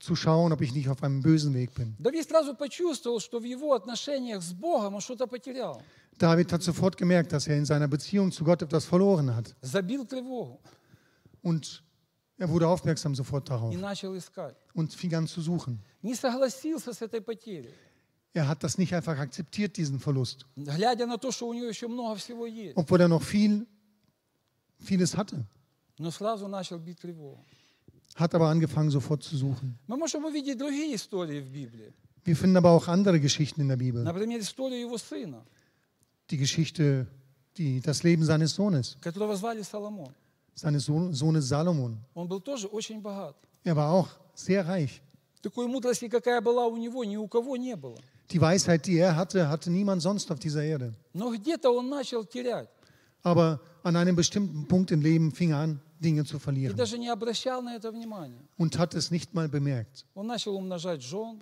zu 0.00 0.14
schauen, 0.16 0.52
ob 0.52 0.60
ich 0.60 0.72
nicht 0.72 0.88
auf 0.88 1.02
einem 1.02 1.22
bösen 1.22 1.54
Weg 1.54 1.74
bin. 1.74 1.94
Давид 1.98 2.26
сразу 2.28 2.54
почувствовал, 2.54 3.20
что 3.20 3.38
в 3.38 3.44
его 3.44 3.74
отношениях 3.74 4.42
с 4.42 4.52
Богом 4.52 4.94
он 4.94 5.00
что-то 5.00 5.26
потерял. 5.26 5.82
David 6.18 6.52
hat 6.52 6.62
sofort 6.62 6.96
gemerkt, 6.96 7.32
dass 7.32 7.46
er 7.46 7.56
in 7.56 7.64
seiner 7.64 7.86
Beziehung 7.88 8.32
zu 8.32 8.44
Gott 8.44 8.62
etwas 8.62 8.84
verloren 8.84 9.34
hat. 9.34 9.54
Забил 9.62 10.04
тревогу 10.04 10.58
Und 11.42 11.82
er 12.38 12.48
wurde 12.48 12.66
aufmerksam 12.68 13.14
sofort 13.14 13.48
darauf 13.48 13.72
и 13.72 13.76
начал 13.76 14.16
искать. 14.16 14.56
und 14.74 14.92
fing 14.92 15.14
an 15.14 15.26
zu 15.26 15.40
suchen. 15.40 15.78
Не 16.02 16.14
согласился 16.14 16.92
с 16.92 17.02
этой 17.02 17.20
потерей, 17.20 17.72
Er 18.34 18.46
hat 18.46 18.62
das 18.62 18.78
nicht 18.78 18.92
einfach 18.94 19.18
akzeptiert, 19.18 19.76
diesen 19.76 19.98
Verlust, 20.00 20.44
глядя 20.56 21.06
на 21.06 21.16
то, 21.18 21.30
что 21.32 21.46
у 21.48 21.54
него 21.54 21.66
еще 21.66 21.88
много 21.88 22.16
всего 22.16 22.46
есть. 22.46 22.76
obwohl 22.76 23.00
er 23.00 23.08
noch 23.08 23.22
viel, 23.22 23.66
vieles 24.80 25.16
hatte. 25.16 25.44
Но 25.98 26.10
сразу 26.10 26.46
начал 26.48 26.78
бить 26.78 26.98
тревогу. 27.00 27.44
Hat 28.16 28.34
aber 28.34 28.48
angefangen, 28.48 28.90
sofort 28.90 29.22
zu 29.22 29.36
suchen. 29.36 29.78
Мы 29.86 29.96
можем 29.96 30.24
увидеть 30.24 30.58
другие 30.58 30.94
истории 30.96 31.40
в 31.40 31.48
Библии. 31.50 31.92
Wir 32.24 32.36
finden 32.36 32.56
aber 32.56 32.70
auch 32.70 32.88
andere 32.88 33.20
Geschichten 33.20 33.60
in 33.60 33.68
der 33.68 33.76
Bibel. 33.76 34.02
Например, 34.02 34.38
историю 34.40 34.80
его 34.80 34.98
сына, 34.98 35.44
Die 36.30 36.36
Geschichte, 36.36 37.06
die, 37.56 37.80
das 37.80 38.02
Leben 38.02 38.24
seines 38.24 38.54
Sohnes, 38.54 38.96
которого 39.00 39.34
звали 39.36 39.62
Соломон. 39.62 40.10
seines 40.54 40.84
Sohn- 40.86 41.12
Sohnes 41.14 41.48
Salomon. 41.48 41.98
Он 42.14 42.28
был 42.28 42.40
тоже 42.40 42.66
очень 42.68 43.00
богат. 43.00 43.34
Er 43.64 43.74
war 43.76 43.90
auch 43.92 44.08
sehr 44.34 44.66
reich. 44.66 45.00
Такой 45.42 45.66
мудрости, 45.68 46.08
какая 46.08 46.40
была 46.40 46.66
у 46.66 46.76
него, 46.76 47.04
ни 47.04 47.16
у 47.16 47.26
кого 47.28 47.56
не 47.56 47.76
было. 47.76 47.96
Die 48.30 48.40
Weisheit, 48.40 48.84
die 48.86 48.98
er 48.98 49.16
hatte, 49.16 49.48
hatte 49.48 49.70
niemand 49.70 50.02
sonst 50.02 50.30
auf 50.30 50.38
dieser 50.38 50.62
Erde. 50.62 50.94
Но 51.14 51.30
где-то 51.32 51.70
он 51.70 51.88
начал 51.88 52.24
терять. 52.24 52.68
Aber 53.22 53.60
an 53.82 53.96
einem 53.96 54.14
bestimmten 54.16 54.66
Punkt 54.68 54.90
im 54.90 55.00
Leben 55.00 55.32
fing 55.32 55.50
er 55.52 55.58
an, 55.58 55.80
Dinge 56.00 56.24
zu 56.24 56.36
и 56.36 56.40
verlieren 56.40 56.76
даже 56.76 56.98
не 56.98 57.08
обращал 57.08 57.62
на 57.62 57.74
это 57.74 57.90
внимания. 57.90 58.38
und 58.58 58.78
hat 58.78 58.94
es 58.94 59.10
nicht 59.10 59.32
mal 59.34 59.48
bemerkt. 59.48 60.04
Он 60.14 60.26
начал 60.26 60.54
умножать 60.56 61.02
жен, 61.02 61.40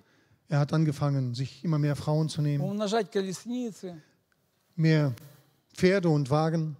Er 0.49 0.59
hat 0.59 0.71
angefangen, 0.71 1.33
sich 1.35 1.63
immer 1.65 1.77
mehr 1.77 1.95
Frauen 1.97 2.29
zu 2.29 2.41
nehmen, 2.41 2.63
умножать 2.63 3.11
колесницы. 3.11 4.01
mehr 4.75 5.13
Pferde 5.73 6.09
und 6.09 6.29
Wagen 6.29 6.75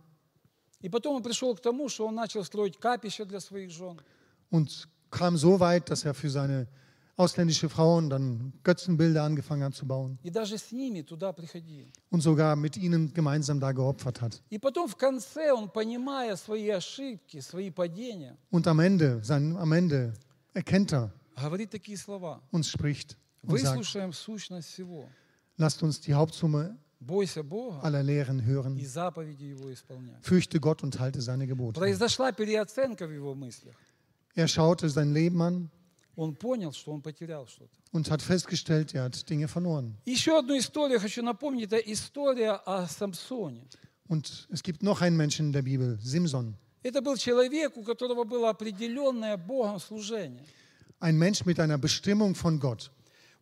И 0.82 0.90
потом 0.90 1.16
он 1.16 1.24
пришел 1.24 1.56
к 1.56 1.60
тому, 1.62 1.90
что 1.90 2.08
он 2.08 2.16
начал 2.16 2.44
строить 2.44 2.78
капища 2.80 3.26
для 3.26 3.40
своих 3.40 3.72
жен. 3.72 4.00
und 4.52 4.88
kam 5.10 5.36
so 5.38 5.60
weit, 5.60 5.90
dass 5.90 6.06
er 6.06 6.14
für 6.14 6.30
seine 6.30 6.68
ausländische 7.18 7.68
Frauen 7.68 8.10
dann 8.12 8.54
Götzenbilder 8.64 9.24
angefangen 9.24 9.64
hat 9.64 9.74
zu 9.74 9.88
bauen 9.88 10.20
И 10.24 10.30
даже 10.30 10.58
с 10.60 10.72
ними 10.72 11.02
туда 11.02 11.34
приходил. 11.34 11.88
und 12.12 12.22
sogar 12.22 12.56
mit 12.56 12.78
ihnen 12.78 13.12
gemeinsam 13.14 13.60
da 13.60 13.72
geopfert 13.72 14.22
hat. 14.22 14.42
И 14.52 14.60
потом 14.60 14.88
в 14.88 14.96
конце 14.96 15.52
он, 15.52 15.68
понимая 15.70 16.36
свои 16.36 16.70
ошибки, 16.70 17.40
свои 17.40 17.72
падения, 17.72 18.38
Und 18.52 18.68
am 18.68 18.80
Ende, 18.80 19.24
sein, 19.24 19.58
am 19.58 19.72
Ende 19.74 20.14
erkennt 20.54 20.92
er 20.94 21.12
говорит 21.36 21.72
такие 21.72 21.98
слова. 21.98 22.40
und 22.52 22.66
spricht 22.68 23.18
und 23.42 23.60
sagt, 23.60 23.78
Выслушаем 23.78 24.14
сущность 24.14 24.70
всего. 24.70 25.10
lasst 25.58 25.82
uns 25.82 26.00
die 26.00 26.14
Hauptsumme 26.14 26.78
Бойся 26.78 26.78
Бога 26.78 26.81
aller 27.82 28.04
Lehren 28.04 28.40
и 28.40 28.44
hören. 28.46 28.78
заповеди 28.86 29.44
Его 29.46 29.72
исполняй. 29.72 30.16
Fürchte 30.22 30.60
Gott 30.60 30.84
und 30.84 31.00
halte 31.00 31.22
seine 31.22 31.48
Gebote. 31.48 31.80
Произошла 31.80 32.32
переоценка 32.32 33.08
в 33.08 33.12
его 33.12 33.36
мыслях. 33.36 33.76
Er 34.36 34.48
schaute 34.48 34.90
sein 34.90 35.14
Leben 35.14 35.42
an 35.42 35.70
Он 36.16 36.36
понял, 36.36 36.74
что 36.74 36.92
он 36.92 37.02
потерял 37.04 37.48
что-то. 37.48 37.70
und 37.92 38.10
hat 38.10 38.24
festgestellt, 38.24 38.96
er 38.96 39.04
hat 39.04 39.30
Dinge 39.30 39.48
verloren. 39.48 39.96
Еще 40.06 40.38
одну 40.38 40.58
историю 40.58 41.00
хочу 41.00 41.22
напомнить. 41.22 41.72
Это 41.72 41.78
история 41.78 42.54
о 42.66 42.88
Самсоне. 42.88 43.68
Und 44.08 44.48
es 44.50 44.64
gibt 44.64 44.82
noch 44.82 45.02
einen 45.02 45.16
Menschen 45.18 45.48
in 45.48 45.52
der 45.52 45.62
Bibel, 45.62 46.00
Simson. 46.02 46.56
Это 46.82 47.02
был 47.02 47.18
человек, 47.18 47.76
у 47.78 47.84
которого 47.84 48.24
было 48.24 48.50
определенное 48.50 49.38
Богом 49.38 49.80
служение. 49.80 50.44
Ein 51.00 51.18
Mensch 51.18 51.46
mit 51.46 51.60
einer 51.60 51.78
Bestimmung 51.78 52.34
von 52.34 52.60
Gott. 52.60 52.90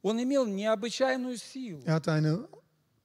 Он 0.01 0.21
имел 0.21 0.45
необычайную 0.45 1.37
силу. 1.37 1.81
Er 1.85 1.93
hatte 1.93 2.11
eine 2.11 2.45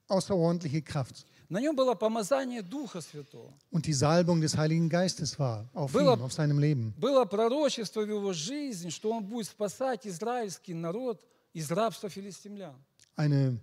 außerordentliche 0.07 0.81
Kraft. 0.81 1.25
На 1.49 1.59
нем 1.59 1.75
было 1.75 1.95
помазание 1.95 2.61
Духа 2.61 3.01
Святого. 3.01 3.53
Und 3.71 3.85
die 3.85 3.93
Salbung 3.93 4.39
des 4.39 4.55
Heiligen 4.55 4.87
Geistes 4.87 5.37
war 5.37 5.69
auf 5.73 5.91
Было- 5.93 6.15
ihm, 6.15 6.21
auf 6.21 6.31
seinem 6.31 6.59
Leben. 6.59 6.93
Было 6.97 7.25
пророчество 7.25 8.05
в 8.05 8.09
его 8.09 8.31
жизни, 8.31 8.89
что 8.89 9.11
он 9.11 9.25
будет 9.25 9.47
спасать 9.47 10.07
израильский 10.07 10.73
народ 10.73 11.21
из 11.53 11.69
рабства 11.69 12.07
филистимлян. 12.09 12.75
Eine, 13.17 13.59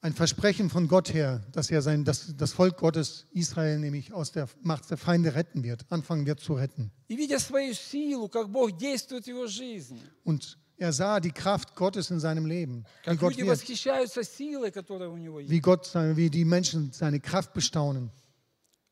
ein 0.00 0.14
Versprechen 0.14 0.70
von 0.70 0.88
Gott 0.88 1.12
her, 1.12 1.42
dass 1.52 1.70
er 1.70 1.82
sein, 1.82 2.04
dass 2.04 2.34
das 2.38 2.52
Volk 2.52 2.78
Gottes 2.78 3.26
Israel 3.32 3.78
nämlich 3.78 4.14
aus 4.14 4.32
der 4.32 4.48
Macht 4.62 4.90
der 4.90 4.96
Feinde 4.96 5.34
retten 5.34 5.62
wird, 5.62 5.84
anfangen 5.90 6.24
wird 6.24 6.40
zu 6.40 6.54
retten. 6.54 6.90
И 7.08 7.16
видя 7.16 7.38
свою 7.38 7.74
силу, 7.74 8.30
как 8.30 8.48
Бог 8.50 8.78
действует 8.78 9.24
в 9.24 9.28
его 9.28 9.46
жизни, 9.46 10.00
Und 10.24 10.56
er 10.78 10.92
sah 10.92 11.20
die 11.20 11.30
Kraft 11.32 11.74
Gottes 11.76 12.10
in 12.10 12.18
seinem 12.20 12.46
Leben, 12.46 12.84
wie 12.84 13.10
как 13.10 13.18
Gott 13.20 13.32
люди 13.36 13.42
wirkt, 13.46 13.60
восхищаются 13.60 14.22
силой, 14.24 14.70
которая 14.70 15.08
у 15.08 15.16
него 15.16 15.40
есть. 15.40 15.50
wie 15.50 15.60
Gott, 15.60 15.86
seine- 15.86 16.16
wie 16.16 16.28
die 16.30 16.44
Menschen 16.44 16.92
seine 16.92 17.20
Kraft 17.20 17.52
bestaunen, 17.54 18.10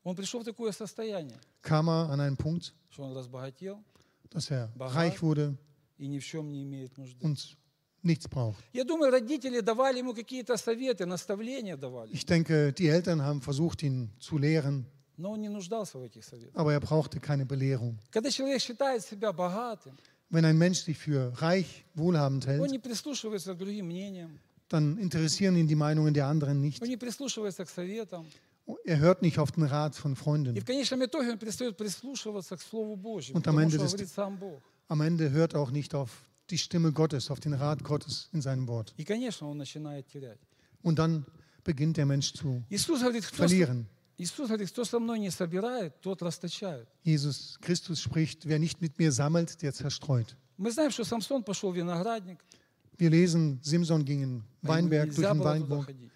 Он 0.03 0.15
пришел 0.15 0.41
в 0.41 0.43
такое 0.45 0.71
состояние, 0.73 1.37
kam 1.61 1.87
er 1.87 2.09
an 2.09 2.19
einen 2.19 2.35
Punkt, 2.37 2.73
что 2.89 3.03
он 3.03 3.13
разбогател 3.15 3.81
dass 4.29 4.49
er 4.51 4.67
Baha. 4.77 4.93
reich 4.95 5.21
wurde 5.21 5.55
и 5.97 6.07
ни 6.07 6.19
в 6.19 6.25
чем 6.25 6.51
не 6.51 6.63
имеет 6.63 6.97
нужды. 6.97 7.23
und 7.23 7.55
nichts 8.01 8.27
braucht. 8.27 8.61
Я 8.73 8.83
думаю, 8.83 9.11
родители 9.11 9.61
давали 9.61 9.99
ему 9.99 10.13
какие-то 10.13 10.57
советы, 10.57 11.05
наставления 11.05 11.77
давали, 11.77 12.11
Ich 12.11 12.25
denke, 12.25 12.73
die 12.73 12.87
Eltern 12.87 13.21
haben 13.21 13.41
versucht, 13.41 13.81
ihn 13.83 14.09
zu 14.19 14.37
lehren, 14.37 14.85
но 15.15 15.31
он 15.31 15.41
не 15.41 15.47
нуждался 15.49 15.99
в 15.99 16.03
этих 16.03 16.25
советах. 16.25 16.53
aber 16.55 16.73
er 16.73 16.79
brauchte 16.81 17.19
keine 17.21 17.45
Belehrung. 17.45 17.97
Когда 18.11 18.29
человек 18.29 18.61
считает 18.61 19.03
себя 19.05 19.31
богатым, 19.31 19.95
wenn 20.30 20.44
ein 20.44 20.58
Mensch 20.58 20.80
sich 20.80 20.98
für 20.98 21.32
reich, 21.40 21.84
wohlhabend 21.94 22.46
hält, 22.46 22.60
dann 24.68 24.98
interessieren 24.98 25.56
ihn 25.56 25.66
die 25.66 25.74
Meinungen 25.74 26.12
der 26.12 26.26
anderen 26.26 26.60
nicht. 26.60 26.82
Er 28.84 28.98
hört 28.98 29.22
nicht 29.22 29.38
auf 29.38 29.52
den 29.52 29.62
Rat 29.62 29.94
von 29.94 30.14
Freunden. 30.14 30.54
Und 33.32 33.48
am 33.48 33.58
Ende, 33.58 33.78
des, 33.78 34.18
am 34.88 35.00
Ende 35.00 35.30
hört 35.30 35.54
auch 35.54 35.70
nicht 35.70 35.94
auf 35.94 36.28
die 36.50 36.58
Stimme 36.58 36.92
Gottes, 36.92 37.30
auf 37.30 37.40
den 37.40 37.54
Rat 37.54 37.82
Gottes 37.82 38.28
in 38.32 38.42
seinem 38.42 38.68
Wort. 38.68 38.94
Und 40.82 40.98
dann 40.98 41.24
beginnt 41.64 41.96
der 41.96 42.06
Mensch 42.06 42.34
zu 42.34 42.62
Jesus 42.68 43.00
verlieren. 43.32 43.86
Иисус 44.17 44.47
говорит, 44.47 44.69
кто 44.69 44.85
со 44.85 44.99
мной 44.99 45.19
не 45.19 45.29
собирает, 45.31 45.99
тот 46.01 46.21
расточает. 46.21 46.87
Jesus 47.03 47.57
Christus 47.61 47.99
spricht, 48.01 48.45
wer 48.47 48.59
nicht 48.59 48.79
mit 48.81 48.97
mir 48.99 49.11
sammelt, 49.11 49.61
der 49.61 49.73
zerstreut. 49.73 50.35
Мы 50.57 50.71
знаем, 50.71 50.91
что 50.91 51.03
Самсон 51.03 51.43
пошел 51.43 51.71
в 51.71 51.75
виноградник, 51.75 52.39
Wir 52.99 53.09
lesen, 53.09 53.59
Simson 53.63 54.05
ging 54.05 54.21
in 54.21 54.43
а 54.61 54.67
ему 54.67 54.89
Weinberg, 54.89 55.05
durch 55.07 55.17
нельзя 55.17 55.31
den 55.33 55.39
было 55.39 55.43
туда 55.43 55.53
Weinberg. 55.53 55.85
ходить. 55.85 56.11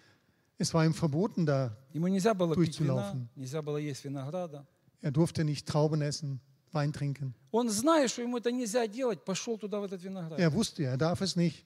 Es 0.58 0.72
war 0.74 0.84
ihm 0.84 0.94
verboten, 0.94 1.44
da 1.44 1.76
Ему 1.92 2.06
нельзя 2.08 2.34
было 2.34 2.54
пить 2.54 2.78
вина, 2.78 2.94
Durchzulaufen. 3.12 3.28
нельзя 3.36 3.62
было 3.62 3.76
есть 3.78 4.04
винограда. 4.04 4.64
er 5.02 5.10
durfte 5.10 5.44
nicht 5.44 5.66
Trauben 5.66 6.00
essen, 6.02 6.40
Wein 6.72 6.92
trinken. 6.92 7.34
Он, 7.50 7.68
зная, 7.68 8.06
что 8.08 8.22
ему 8.22 8.38
это 8.38 8.52
нельзя 8.52 8.86
делать, 8.86 9.24
пошел 9.24 9.58
туда, 9.58 9.80
в 9.80 9.84
этот 9.84 10.02
виноград. 10.02 10.38
Er 10.38 10.52
wusste, 10.52 10.84
er 10.84 10.96
darf 10.96 11.20
es 11.20 11.34
nicht 11.34 11.64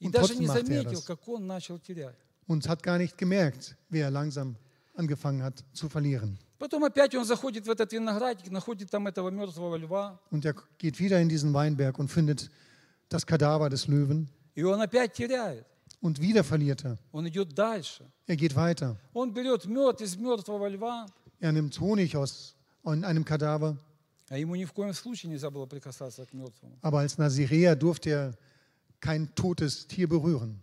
И 0.00 0.06
und 0.06 0.14
даже 0.14 0.34
trotzdem 0.34 0.40
не 0.40 0.46
machte 0.48 0.60
er 0.60 0.66
заметил, 0.66 0.98
das. 1.00 1.04
как 1.06 1.28
он 1.28 1.46
начал 1.46 1.78
терять. 1.78 2.16
und 2.48 2.68
hat 2.68 2.82
gar 2.82 2.98
nicht 2.98 3.16
gemerkt, 3.16 3.76
wie 3.88 4.00
er 4.00 4.10
langsam 4.10 4.56
angefangen 4.98 5.42
hat 5.42 5.64
zu 5.72 5.88
verlieren. 5.88 6.38
Потом 6.58 6.84
опять 6.84 7.14
он 7.14 7.24
заходит 7.24 7.66
в 7.66 7.70
этот 7.70 7.92
виноградник, 7.92 8.50
находит 8.50 8.90
там 8.90 9.06
этого 9.06 9.30
мертвого 9.30 9.76
льва, 9.76 10.18
Und 10.30 10.44
er 10.44 10.54
geht 10.78 10.98
wieder 10.98 11.20
in 11.20 11.28
diesen 11.28 11.52
Weinberg 11.52 11.98
und 11.98 12.08
findet 12.10 12.50
das 13.08 13.26
Kadaver 13.26 13.68
des 13.68 13.86
Löwen 13.88 14.28
и 14.54 14.62
он 14.62 14.80
опять 14.80 15.12
теряет. 15.14 15.66
und 16.00 16.20
wieder 16.20 16.44
verliert 16.44 16.84
er. 16.84 16.98
Он 17.12 17.26
идет 17.28 17.54
дальше. 17.54 18.04
Er 18.26 18.36
geht 18.36 18.54
weiter. 18.54 18.96
Он 19.12 19.32
берет 19.32 19.64
мед 19.66 20.00
из 20.00 20.16
мертвого 20.16 20.68
льва, 20.68 21.06
Er 21.40 21.52
nimmt 21.52 21.78
Honig 21.80 22.16
aus 22.16 22.54
einem 22.84 23.24
Kadaver, 23.24 23.76
а 24.30 24.38
ему 24.38 24.54
ни 24.54 24.64
в 24.64 24.72
коем 24.72 24.94
случае 24.94 25.30
нельзя 25.32 25.50
было 25.50 25.66
прикасаться 25.66 26.24
к 26.24 26.32
мертвому. 26.32 26.78
aber 26.82 27.00
als 27.00 27.18
Naziräer 27.18 27.74
durfte 27.76 28.10
er 28.10 28.34
kein 28.99 29.33
totes 29.35 29.87
Tier 29.87 30.07
berühren. 30.07 30.61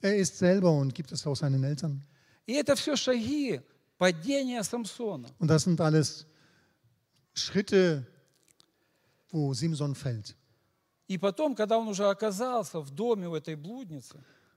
Er 0.00 0.16
ist 0.16 0.38
selber 0.38 0.72
und 0.72 0.94
gibt 0.94 1.12
es 1.12 1.26
auch 1.26 1.36
seinen 1.36 1.62
Eltern. 1.64 2.02
Und 5.38 5.48
das 5.48 5.64
sind 5.64 5.80
alles 5.80 6.26
Schritte, 7.34 8.06
wo 9.30 9.52
Simson 9.54 9.94
fällt. 9.94 10.36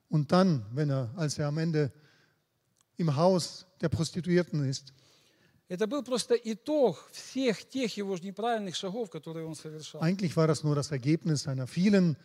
Und 0.10 0.32
dann, 0.32 0.66
wenn 0.72 0.90
er, 0.90 1.12
als 1.16 1.38
er 1.38 1.48
am 1.48 1.58
Ende 1.58 1.92
im 2.98 3.16
Haus 3.16 3.66
der 3.82 3.90
Prostituierten 3.90 4.68
ist, 4.68 4.94
это 5.69 5.87
был 5.87 6.03
просто 6.03 6.35
итог 6.35 7.09
всех 7.13 7.69
тех 7.69 7.97
его 7.97 8.17
ж 8.17 8.23
неправильных 8.23 8.75
шагов, 8.77 9.11
которые 9.11 9.47
он 9.47 9.55
совершал. 9.55 10.01
eigentlich 10.03 10.37
war 10.37 10.47
das 10.47 10.63
nur 10.65 10.75
das 10.75 10.91
Ergebnis 10.91 11.43
seiner 11.45 11.67
vielen 11.67 12.17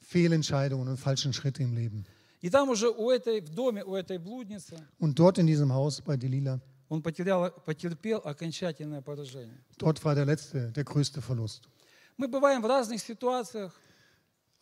Fehlentscheidungen 0.00 0.88
und 0.88 0.96
falschen 0.98 1.32
Schritte 1.32 1.62
im 1.62 1.74
Leben. 1.74 2.04
И 2.42 2.48
там 2.48 2.70
уже 2.70 2.88
у 2.90 3.10
этой, 3.10 3.40
в 3.42 3.50
доме 3.50 3.84
у 3.84 3.94
этой 3.94 4.18
блудницы 4.18 4.76
Und 4.98 5.18
dort 5.18 5.36
in 5.38 5.46
diesem 5.46 5.72
Haus 5.72 6.00
bei 6.00 6.16
Delila, 6.16 6.58
он 6.88 7.02
потерял, 7.02 7.50
потерпел 7.50 8.20
окончательное 8.24 9.02
поражение. 9.02 9.58
dort 9.78 10.02
war 10.04 10.14
der 10.14 10.24
letzte, 10.24 10.72
der 10.72 10.84
größte 10.84 11.20
Verlust. 11.20 11.62
Мы 12.16 12.28
бываем 12.28 12.62
в 12.62 12.66
разных 12.66 13.00
ситуациях, 13.02 13.72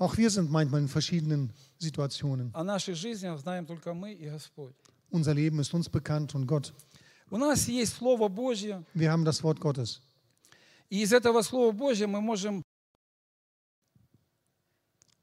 Auch 0.01 0.17
wir 0.17 0.31
sind 0.31 0.51
manchmal 0.51 0.81
in 0.81 0.89
verschiedenen 0.89 1.53
Situationen. 1.79 2.51
о 2.53 2.65
наших 2.65 2.97
жизнях 2.97 3.39
знаем 3.41 3.65
только 3.67 3.95
мы 3.95 4.13
и 4.13 4.29
Господь. 4.29 4.75
Unser 5.11 5.35
Leben 5.35 5.61
ist 5.61 5.73
uns 5.73 5.89
bekannt 5.89 6.35
und 6.35 6.47
Gott. 6.47 6.73
У 7.34 7.38
нас 7.38 7.68
есть 7.68 7.94
Слово 7.96 8.28
Божье, 8.28 8.84
Wir 8.94 9.10
haben 9.12 9.26
das 9.26 9.42
Wort 9.42 9.60
Gottes. 9.60 10.00
и 10.92 11.02
из 11.02 11.12
этого 11.12 11.42
Слова 11.42 11.72
Божьего 11.72 12.08
мы 12.08 12.22
можем... 12.22 12.62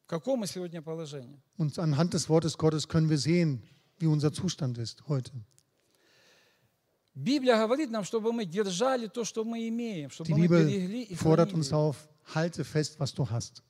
В 0.07 0.09
каком 0.09 0.40
мы 0.40 0.49
сегодня 0.49 0.83
положении? 0.83 1.40
Und 1.57 1.79
anhand 1.79 2.12
des 2.12 2.29
Wortes 2.29 2.59
Gottes 2.59 2.88
können 2.88 3.09
wir 3.09 3.16
sehen, 3.16 3.62
wie 4.01 4.09
unser 4.09 4.33
Zustand 4.33 4.77
ist 4.79 5.07
heute. 5.07 5.31
Библия 7.14 7.57
говорит 7.57 7.90
нам, 7.90 8.03
чтобы 8.03 8.33
мы 8.33 8.44
держали 8.44 9.07
то, 9.07 9.23
что 9.23 9.44
мы 9.44 9.68
имеем, 9.68 10.11
чтобы 10.11 10.31
Die 10.31 10.35
мы 10.35 10.46
Bibel 10.46 10.66
берегли 10.66 11.03
и 11.05 11.14
fordert 11.14 11.53
uns 11.53 11.73
auf, 11.73 12.09
halte 12.35 12.64
fest, 12.64 12.99
was 12.99 13.14
du 13.14 13.25
hast. 13.31 13.62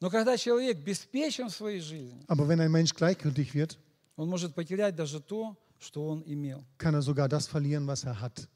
Но 0.00 0.08
когда 0.08 0.38
человек 0.38 0.78
беспечен 0.78 1.50
в 1.50 1.52
своей 1.54 1.80
жизни, 1.80 2.24
Aber 2.26 2.48
wenn 2.48 2.58
ein 2.58 2.72
Mensch 2.72 2.94
gleichgültig 2.94 3.52
wird, 3.52 3.76
он 4.16 4.30
может 4.30 4.54
потерять 4.54 4.96
даже 4.96 5.20
то, 5.20 5.54
что 5.79 6.07
он 6.07 6.23
имел. 6.25 6.63
kann 6.77 6.93
er 6.95 7.01
sogar 7.01 7.27
das 7.29 7.47
verlieren, 7.47 7.85
was 7.87 8.03
er 8.03 8.19
hat. 8.21 8.47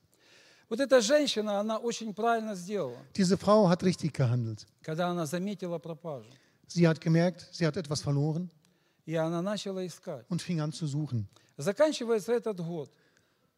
Вот 0.69 0.79
эта 0.79 1.01
женщина, 1.01 1.59
она 1.59 1.77
очень 1.79 2.13
правильно 2.13 2.55
сделала, 2.55 2.97
Diese 3.15 3.37
Frau 3.37 3.67
hat 3.69 3.81
richtig 3.83 4.13
gehandelt. 4.13 4.65
когда 4.83 5.07
она 5.09 5.25
заметила 5.25 5.79
пропажу. 5.79 6.29
Sie 6.67 6.87
hat 6.87 7.01
gemerkt, 7.01 7.47
sie 7.51 7.65
hat 7.65 7.75
etwas 7.77 8.01
verloren 8.01 8.49
И 9.05 9.15
она 9.15 9.41
начала 9.41 9.85
искать. 9.85 10.25
und 10.29 10.41
fing 10.41 10.59
an 10.61 10.71
zu 10.71 10.85
suchen. 10.85 11.27
Заканчивается 11.57 12.31
этот 12.33 12.59
год. 12.61 12.89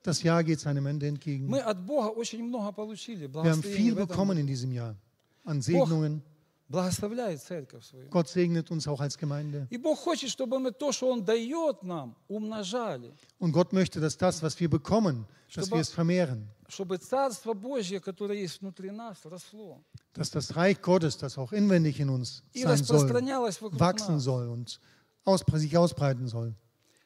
Das 0.03 0.23
Jahr 0.23 0.43
geht 0.43 0.59
seinem 0.59 0.87
Ende 0.87 1.07
entgegen. 1.07 1.47
Мы 1.47 1.59
от 1.59 1.79
Бога 1.85 2.07
очень 2.09 2.43
много 2.43 2.71
получили. 2.71 3.27
Wir 3.27 3.43
haben 3.43 3.61
благословений 3.61 3.75
viel 3.77 3.93
в 3.95 3.97
этом 3.97 4.07
bekommen 4.07 4.37
году. 4.37 4.39
in 4.41 4.47
diesem 4.47 4.71
Jahr 4.71 4.95
an 5.43 5.61
Segnungen. 5.61 6.23
Благословляет 6.69 7.41
церковь 7.41 7.83
свою. 7.85 8.09
Gott 8.09 8.29
segnet 8.29 8.71
uns 8.71 8.87
auch 8.87 9.01
als 9.01 9.17
Gemeinde. 9.17 9.67
И 9.69 9.77
Бог 9.77 9.99
хочет, 9.99 10.29
чтобы 10.29 10.57
мы 10.59 10.71
то, 10.71 10.93
что 10.93 11.11
Он 11.11 11.23
дает 11.25 11.83
нам, 11.83 12.15
умножали. 12.29 13.13
Und 13.39 13.51
Gott 13.51 13.73
möchte, 13.73 13.99
dass 13.99 14.15
das, 14.15 14.41
was 14.41 14.57
wir 14.59 14.69
bekommen, 14.69 15.25
dass 15.53 15.65
Чтобы- 15.65 15.77
wir 15.77 15.81
es 15.81 15.89
vermehren. 15.89 16.47
Чтобы 16.69 16.97
Царство 16.97 17.53
Божье, 17.53 17.99
которое 17.99 18.39
есть 18.39 18.61
внутри 18.61 18.89
нас, 18.91 19.17
росло. 19.25 19.83
Dass 20.13 20.29
das 20.31 20.55
Reich 20.55 20.81
Gottes, 20.81 21.17
das 21.17 21.37
auch 21.37 21.51
inwendig 21.51 21.99
in 21.99 22.09
uns 22.09 22.41
И 22.53 22.63
sein 22.63 22.77
soll, 22.77 22.99
распространялось 23.01 23.59
вокруг 23.61 23.77
wachsen 23.77 24.15
нас. 24.15 24.23
soll 24.23 24.47
und 24.47 24.79
auspre- 25.25 25.57
sich 25.59 25.75
ausbreiten 25.77 26.27
soll. 26.29 26.53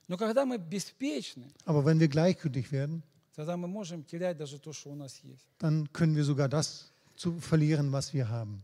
Но 0.07 0.17
когда 0.17 0.45
мы 0.45 0.59
беспечны, 0.59 1.47
Aber 1.65 1.83
wenn 1.83 1.99
wir 1.99 2.07
gleichgültig 2.07 2.71
werden, 2.71 3.01
тогда 3.35 3.57
мы 3.57 3.67
можем 3.67 4.05
терять 4.05 4.37
даже 4.37 4.59
то, 4.59 4.71
что 4.71 4.91
у 4.91 4.95
нас 4.95 5.19
есть. 5.23 5.47
dann 5.57 5.91
können 5.91 6.15
wir 6.15 6.23
sogar 6.23 6.47
das 6.47 6.91
zu 7.20 7.38
verlieren, 7.38 7.92
was 7.92 8.14
wir 8.14 8.26
haben. 8.30 8.62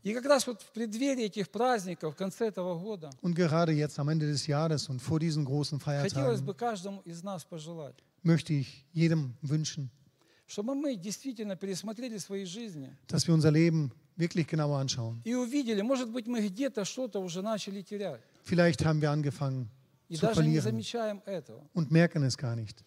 Und 3.20 3.34
gerade 3.34 3.72
jetzt 3.72 3.98
am 3.98 4.08
Ende 4.08 4.26
des 4.26 4.46
Jahres 4.46 4.88
und 4.88 5.00
vor 5.00 5.20
diesen 5.20 5.44
großen 5.44 5.78
Feiertagen 5.78 6.46
möchte 8.22 8.54
ich 8.54 8.86
jedem 8.94 9.34
wünschen, 9.42 9.90
dass 13.08 13.26
wir 13.26 13.34
unser 13.34 13.50
Leben 13.50 13.90
wirklich 14.16 14.46
genauer 14.46 14.78
anschauen. 14.78 15.20
Vielleicht 18.42 18.84
haben 18.86 19.02
wir 19.02 19.10
angefangen 19.10 19.68
zu 20.10 20.26
verlieren 20.32 20.82
und 21.74 21.90
merken 21.90 22.22
es 22.22 22.38
gar 22.38 22.56
nicht. 22.56 22.82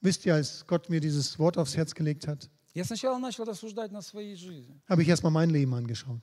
Wisst 0.00 0.24
ihr, 0.24 0.34
als 0.34 0.66
Gott 0.66 0.88
mir 0.88 1.00
dieses 1.00 1.38
Wort 1.38 1.58
aufs 1.58 1.76
Herz 1.76 1.94
gelegt 1.94 2.26
hat, 2.26 2.48
я 2.73 2.83
сначала 2.83 3.17
начал 3.17 3.43
рассуждать 3.45 3.91
над 3.91 4.05
своей 4.05 4.35
жизнью. 4.35 4.79
habe 4.87 5.01
ich 5.03 5.09
erstmal 5.09 5.31
mein 5.31 5.49
Leben 5.49 5.73
angeschaut. 5.73 6.21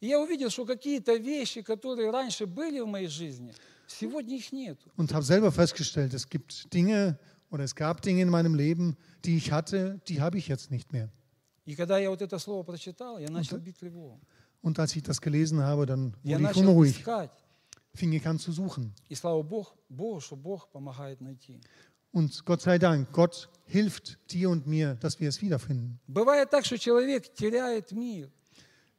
И 0.00 0.06
я 0.06 0.18
увидел, 0.20 0.48
что 0.50 0.64
какие-то 0.64 1.14
вещи, 1.16 1.60
которые 1.62 2.10
раньше 2.10 2.46
были 2.46 2.80
в 2.80 2.86
моей 2.86 3.08
жизни, 3.08 3.52
сегодня 3.86 4.36
их 4.36 4.50
нет. 4.52 4.78
Und 4.96 5.12
habe 5.12 5.24
selber 5.24 5.52
festgestellt, 5.52 6.14
es 6.14 6.28
gibt 6.28 6.72
Dinge 6.72 7.18
oder 7.50 7.64
es 7.64 7.74
gab 7.74 8.00
Dinge 8.00 8.22
in 8.22 8.30
meinem 8.30 8.54
Leben, 8.54 8.96
die 9.24 9.36
ich 9.36 9.52
hatte, 9.52 10.00
die 10.08 10.20
habe 10.20 10.38
ich 10.38 10.48
jetzt 10.48 10.70
nicht 10.70 10.92
mehr. 10.92 11.10
И 11.66 11.74
когда 11.76 11.98
я 11.98 12.08
вот 12.10 12.22
это 12.22 12.38
слово 12.38 12.62
прочитал, 12.62 13.18
я 13.18 13.28
начал 13.28 13.58
бить 13.58 13.76
тревогу. 13.78 14.18
Und 14.62 14.78
als 14.78 14.94
ich 14.96 15.02
das 15.02 15.20
gelesen 15.20 15.60
habe, 15.62 15.86
dann 15.86 16.14
Я 16.22 16.36
wurde 16.38 16.42
ich 16.42 16.56
начал 16.56 16.60
unruhig, 16.70 16.98
искать. 17.00 17.30
fing 17.94 18.12
ich 18.12 18.26
an 18.26 18.38
zu 18.38 18.52
suchen. 18.52 18.92
И 19.10 19.14
слава 19.14 19.42
Богу, 19.42 19.68
Богу, 19.90 20.20
что 20.20 20.36
Бог 20.36 20.68
помогает 20.70 21.20
найти. 21.20 21.60
Und 22.14 22.44
Gott 22.44 22.60
sei 22.62 22.78
Dank, 22.78 23.12
Gott 23.12 23.48
hilft 23.66 24.18
dir 24.32 24.50
und 24.50 24.66
mir, 24.66 24.94
dass 24.96 25.20
wir 25.20 25.28
es 25.28 25.40
wiederfinden. 25.42 26.00
Бывает 26.08 26.50
так, 26.50 26.64
что 26.66 26.76
человек 26.78 27.32
теряет 27.34 27.92
мир 27.92 28.28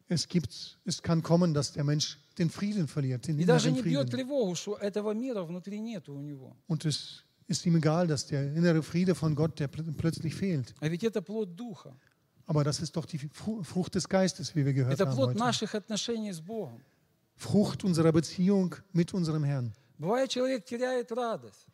Es 0.08 0.28
gibt, 0.28 0.78
es 0.86 1.02
kann 1.02 1.22
kommen, 1.24 1.54
dass 1.54 1.72
der 1.74 1.84
Mensch 1.86 2.18
den 2.38 2.50
Frieden 2.50 2.88
verliert, 2.88 3.28
den 3.28 3.38
и 3.40 3.46
даже 3.46 3.70
inneren 3.70 3.76
не 3.76 3.82
бьет 3.92 4.10
Frieden. 4.10 4.12
тревогу, 4.12 4.56
что 4.56 4.76
этого 4.78 5.14
мира 5.14 5.44
внутри 5.44 5.80
нет 5.80 6.08
у 6.10 6.20
него. 6.22 6.56
Und 6.68 6.86
es 6.86 7.24
ist 7.48 7.66
ihm 7.66 7.76
egal, 7.78 8.08
dass 8.08 8.26
der 8.28 8.54
innere 8.54 8.82
Friede 8.84 9.14
von 9.16 9.36
Gott, 9.36 9.60
der 9.60 9.70
pl- 9.70 9.94
plötzlich 9.98 10.34
fehlt. 10.36 10.74
А 10.80 10.88
ведь 10.90 11.04
это 11.04 11.22
плод 11.22 11.56
Духа. 11.56 11.94
Aber 12.46 12.64
das 12.66 12.80
ist 12.82 12.96
doch 12.98 13.06
die 13.06 13.20
Fru- 13.20 13.64
Frucht 13.64 13.96
des 13.96 14.08
Geistes, 14.10 14.54
wie 14.56 14.66
wir 14.66 14.74
gehört 14.74 14.94
Это 15.00 15.06
haben 15.08 15.16
плод 15.16 15.30
heute. 15.30 15.40
наших 15.40 15.76
отношений 15.76 16.32
с 16.34 16.40
Богом. 16.42 16.82
Frucht 17.38 17.84
unserer 17.84 18.12
Beziehung 18.12 18.76
mit 18.94 19.14
unserem 19.14 19.44
Herrn. 19.44 19.74
Бывает, 19.98 20.30
человек 20.30 20.66
теряет 20.66 21.12
радость. 21.12 21.68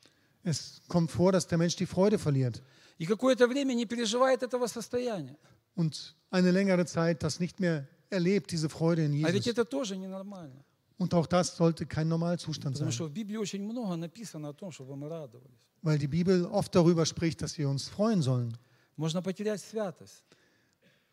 Es 0.44 0.82
kommt 0.88 1.12
vor, 1.12 1.32
dass 1.32 1.46
der 1.48 1.58
Mensch 1.58 1.76
die 1.76 1.86
Freude 1.86 2.18
verliert 2.18 2.62
И 3.00 3.06
какое-то 3.06 3.48
время 3.48 3.74
не 3.74 3.86
переживает 3.86 4.42
этого 4.44 4.68
состояния. 4.68 5.36
und 5.76 6.16
eine 6.32 6.52
längere 6.52 6.86
Zeit 6.86 7.22
das 7.24 7.40
nicht 7.40 7.60
mehr 7.60 7.88
erlebt, 8.10 8.52
diese 8.52 8.70
Freude 8.70 9.04
in 9.06 9.12
А 9.26 9.32
ведь 9.32 9.46
Jesus. 9.46 9.58
это 9.60 9.66
тоже 9.66 9.96
ненормально. 9.98 10.64
Und 11.00 11.14
auch 11.14 11.28
das 11.28 11.56
sollte 11.56 11.86
kein 11.86 12.08
Normalzustand 12.08 12.74
Потому 12.76 12.90
sein, 12.90 12.96
что 12.96 13.06
в 13.08 13.12
Библии 13.12 13.38
очень 13.38 13.62
много 13.64 13.96
написано 13.96 14.50
о 14.50 14.54
том, 14.54 14.72
чтобы 14.72 14.96
мы 14.96 15.08
радовались. 15.10 15.52
weil 15.84 16.00
die 16.00 16.08
Bibel 16.08 16.46
oft 16.46 16.74
darüber 16.74 17.06
spricht, 17.06 17.42
dass 17.42 17.58
wir 17.58 17.70
uns 17.70 17.88
freuen 17.88 18.22
sollen. 18.24 18.58
Можно 18.96 19.22
потерять 19.22 19.62
святость. 19.62 20.24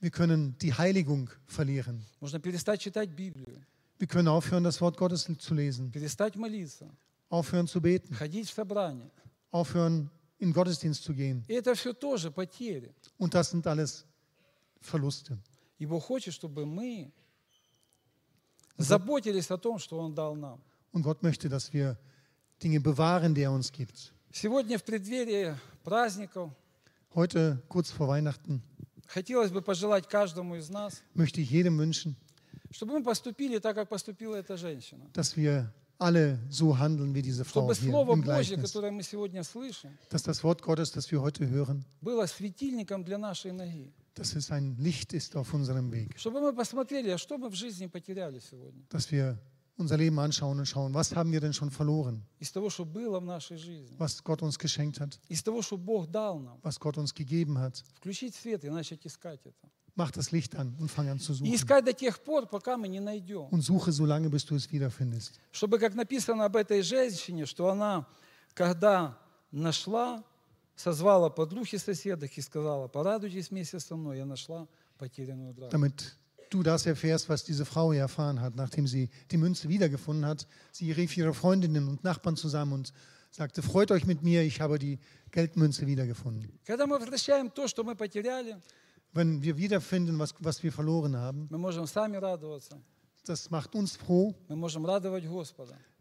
Wir 0.01 0.11
können 0.11 0.57
die 0.59 0.73
Heiligung 0.73 1.29
verlieren. 1.47 2.03
Можно 2.21 2.39
перестать 2.41 2.81
читать 2.81 3.11
Библию. 3.15 3.61
Wir 3.99 4.07
können 4.07 4.29
aufhören, 4.29 4.65
das 4.65 4.81
Wort 4.81 4.97
Gottes 4.97 5.29
zu 5.39 5.55
lesen, 5.55 5.91
Перестать 5.93 6.35
молиться. 6.37 6.89
Aufhören 7.30 7.68
zu 7.68 7.80
beten, 7.82 8.14
Ходить 8.14 8.50
в 8.50 8.54
собрание. 8.54 9.10
aufhören, 9.52 10.10
in 10.40 10.54
Gottesdienst 10.54 11.04
zu 11.04 11.14
gehen. 11.14 11.44
И 11.48 11.54
это 11.54 11.74
все 11.76 11.94
тоже 11.94 12.32
потери. 12.32 12.94
Und 13.18 13.34
das 13.34 13.50
sind 13.52 13.66
alles 13.68 14.06
Verluste. 14.82 15.38
И 15.80 15.86
Бог 15.86 16.04
хочет, 16.04 16.34
чтобы 16.34 16.66
мы 16.66 17.12
заботились 18.78 19.50
о 19.52 19.58
том, 19.58 19.80
что 19.80 20.00
Он 20.00 20.14
дал 20.14 20.36
нам. 20.36 20.62
Und 20.94 21.04
Gott 21.04 21.22
möchte, 21.22 21.50
dass 21.50 21.72
wir 21.74 21.98
Dinge 22.64 22.80
bewahren, 22.80 23.34
die 23.36 23.42
er 23.44 23.52
uns 23.52 23.72
gibt. 23.72 24.12
Сегодня 24.32 24.78
в 24.78 24.84
преддверии 24.84 25.56
праздников 25.84 26.52
Heute, 27.16 27.62
kurz 27.68 27.90
vor 27.90 28.08
Weihnachten, 28.08 28.62
хотелось 29.08 29.52
бы 29.52 29.62
пожелать 29.64 30.08
каждому 30.08 30.56
из 30.56 30.70
нас, 30.70 31.02
möchte 31.16 31.42
ich 31.42 31.50
jedem 31.50 31.78
wünschen, 31.78 32.16
чтобы 32.72 32.94
мы 33.00 33.04
поступили 33.04 33.58
так, 33.60 33.76
как 33.76 33.90
поступила 33.90 34.36
эта 34.36 34.56
женщина. 34.58 35.10
dass 35.14 35.36
wir 35.36 35.72
alle 36.00 36.40
so 36.50 36.78
handeln 36.78 37.14
wie 37.14 37.22
diese 37.22 37.44
Frau 37.44 37.68
hier 37.82 37.92
im 38.14 38.22
Gleichnis. 38.24 38.72
Dass 40.10 40.24
das 40.24 40.44
Wort 40.44 40.62
Gottes, 40.62 40.92
das 40.92 41.12
wir 41.12 41.22
heute 41.22 41.48
hören, 41.50 41.86
dass 44.16 44.36
es 44.36 44.52
ein 44.52 44.76
Licht 44.78 45.14
ist 45.14 45.36
auf 45.36 45.54
unserem 45.54 45.92
Weg. 45.92 46.16
Dass 48.90 49.12
wir 49.12 49.38
unser 49.78 49.96
Leben 49.98 50.20
anschauen 50.20 50.60
und 50.60 50.66
schauen, 50.66 50.94
was 50.94 51.16
haben 51.16 51.32
wir 51.32 51.40
denn 51.40 51.54
schon 51.54 51.70
verloren? 51.72 52.24
Was 53.98 54.22
Gott 54.24 54.42
uns 54.42 54.58
geschenkt 54.60 55.00
hat. 55.00 55.20
Was 56.64 56.80
Gott 56.80 56.98
uns 56.98 57.14
gegeben 57.14 57.58
hat. 57.58 57.84
Включить 59.99 59.99
свет 59.99 59.99
и 59.99 59.99
начать 59.99 59.99
искать 59.99 59.99
это. 59.99 59.99
Mach 59.99 60.11
das 60.11 60.33
Licht 60.33 60.57
an 60.57 60.75
und 60.81 60.91
fang 60.91 61.09
an 61.09 61.19
zu 61.21 61.33
И 61.33 61.37
suchen. 61.37 61.55
искать 61.55 61.85
до 61.85 61.93
тех 61.93 62.19
пор, 62.21 62.47
пока 62.47 62.77
мы 62.77 62.89
не 62.89 63.01
найдем. 63.01 63.49
Und 63.51 63.63
suche 63.63 63.93
so 63.93 64.05
lange, 64.05 64.29
bis 64.29 64.45
du 64.45 64.57
es 64.57 64.71
wiederfindest. 64.71 65.39
Чтобы, 65.53 65.79
как 65.79 65.95
написано 65.95 66.45
об 66.45 66.57
этой 66.57 66.83
женщине, 66.83 67.47
что 67.47 67.69
она, 67.69 68.07
когда 68.55 69.17
нашла, 69.53 70.25
созвала 70.77 71.31
подруги 71.31 71.77
соседок 71.77 72.37
и 72.37 72.41
сказала, 72.41 72.89
порадуйтесь 72.89 73.51
вместе 73.51 73.79
со 73.79 73.95
мной, 73.97 74.19
я 74.19 74.27
нашла 74.27 74.67
потерянную 74.99 75.55
драхму. 75.55 75.71
Damit 75.71 76.17
du 76.51 76.63
das 76.63 76.87
erfährst, 76.87 77.29
was 77.29 77.45
diese 77.45 77.65
Frau 77.65 77.93
hier 77.93 78.03
erfahren 78.03 78.41
hat, 78.41 78.55
nachdem 78.57 78.87
sie 78.87 79.11
die 79.31 79.37
Münze 79.37 79.69
wiedergefunden 79.69 80.25
hat. 80.27 80.47
Sie 80.73 80.93
rief 80.93 81.17
ihre 81.17 81.35
Freundinnen 81.35 81.89
und 81.89 82.05
Nachbarn 82.05 82.37
zusammen 82.37 82.73
und 82.75 82.93
sagte, 83.31 83.63
freut 83.63 83.91
euch 83.91 84.07
mit 84.07 84.23
mir, 84.23 84.43
ich 84.43 84.61
habe 84.61 84.79
die 84.79 84.99
Geldmünze 85.33 85.87
wiedergefunden. 85.87 86.53
Когда 86.65 86.87
мы 86.87 86.99
возвращаем 86.99 87.51
то, 87.51 87.67
что 87.67 87.83
мы 87.83 87.97
потеряли, 87.97 88.57
wenn 89.14 89.42
wir 89.42 89.58
wiederfinden, 89.58 90.20
was, 90.20 90.34
was 90.40 90.64
wir 90.64 90.72
verloren 90.72 91.16
haben. 91.16 91.48
Das 93.26 93.50
macht 93.50 93.76
uns 93.76 93.96
froh. 93.96 94.34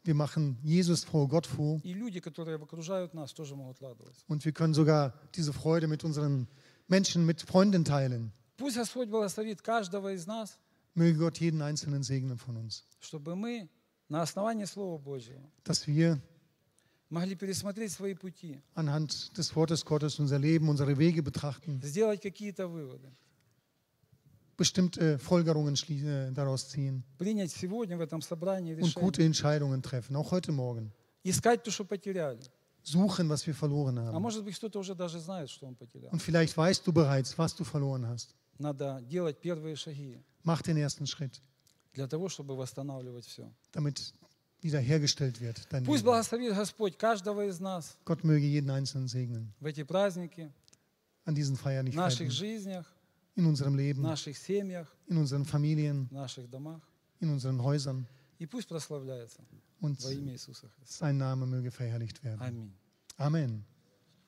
Wir 0.05 0.15
machen 0.15 0.57
Jesus 0.63 1.05
froh, 1.05 1.27
Gott 1.27 1.47
froh. 1.47 1.81
Und 4.29 4.45
wir 4.45 4.53
können 4.53 4.75
sogar 4.75 5.13
diese 5.35 5.53
Freude 5.53 5.89
mit 5.89 6.05
unseren 6.05 6.47
Menschen, 6.87 7.27
mit 7.27 7.43
Freunden 7.43 7.85
teilen. 7.85 8.33
Möge 10.95 11.19
Gott 11.19 11.39
jeden 11.39 11.61
einzelnen 11.63 12.03
segnen 12.03 12.39
von 12.39 12.57
uns. 12.57 12.85
Dass 15.65 15.87
wir 15.87 16.21
Anhand 18.75 19.37
des 19.37 19.55
Wortes 19.57 19.85
Gottes 19.85 20.19
unser 20.19 20.39
Leben, 20.39 20.69
unsere 20.69 20.99
Wege 20.99 21.23
betrachten. 21.23 21.81
Bestimmte 24.57 25.15
äh, 25.15 25.19
Folgerungen 25.19 25.75
äh, 25.75 26.33
daraus 26.33 26.69
ziehen. 26.69 27.05
Und 28.83 28.95
gute 28.95 29.23
Entscheidungen 29.25 29.81
treffen, 29.83 30.17
auch 30.17 30.33
heute 30.33 30.53
Morgen. 30.53 30.93
Suchen, 32.83 33.29
was 33.29 33.47
wir 33.47 33.55
verloren 33.55 33.99
haben. 33.99 34.15
Und 36.13 36.21
vielleicht 36.23 36.57
weißt 36.57 36.87
du 36.87 36.93
bereits, 36.93 37.37
was 37.39 37.55
du 37.55 37.65
verloren 37.65 38.07
hast. 38.07 38.35
Mach 40.43 40.61
den 40.63 40.77
ersten 40.77 41.07
Schritt. 41.07 41.41
Damit 43.73 44.13
wiederhergestellt 44.62 45.42
wird. 45.42 45.68
Dein 45.72 45.84
Пусть 45.84 46.04
Leben. 46.04 46.12
благословит 46.12 46.54
Господь 46.56 46.98
каждого 46.98 47.46
из 47.48 47.60
нас 47.60 47.98
Gott 48.06 48.24
möge 48.24 48.46
jeden 48.46 48.70
Einzelnen 48.70 49.08
segnen 49.08 49.54
в 49.60 49.66
эти 49.66 49.84
праздники, 49.84 50.52
an 51.26 51.36
diesen 51.36 51.56
в 51.58 51.64
наших 51.66 52.28
Feierlichkeiten, 52.28 52.32
жизнях, 52.32 52.86
in 53.36 53.46
unserem 53.46 53.74
в 53.74 53.78
Leben, 53.78 54.02
наших 54.02 54.38
семьях, 54.38 54.88
in 55.08 55.18
unseren 55.18 55.46
Familien, 55.46 56.08
в 56.10 56.14
наших 56.14 56.50
домах. 56.50 56.82
in 57.20 57.30
unseren 57.30 57.62
Häusern 57.62 58.06
И 58.40 58.46
пусть 58.46 58.68
прославляется 58.68 59.42
und 59.82 60.02
во 60.04 60.12
имя 60.12 60.34
Иисуса 60.34 60.70
Христа. 60.78 61.06
sein 61.08 61.18
Name 61.18 61.46
möge 61.46 61.72
verherrlicht 61.72 62.24
werden. 62.24 62.42
Аминь. 62.42 62.74
Amen. 63.18 63.64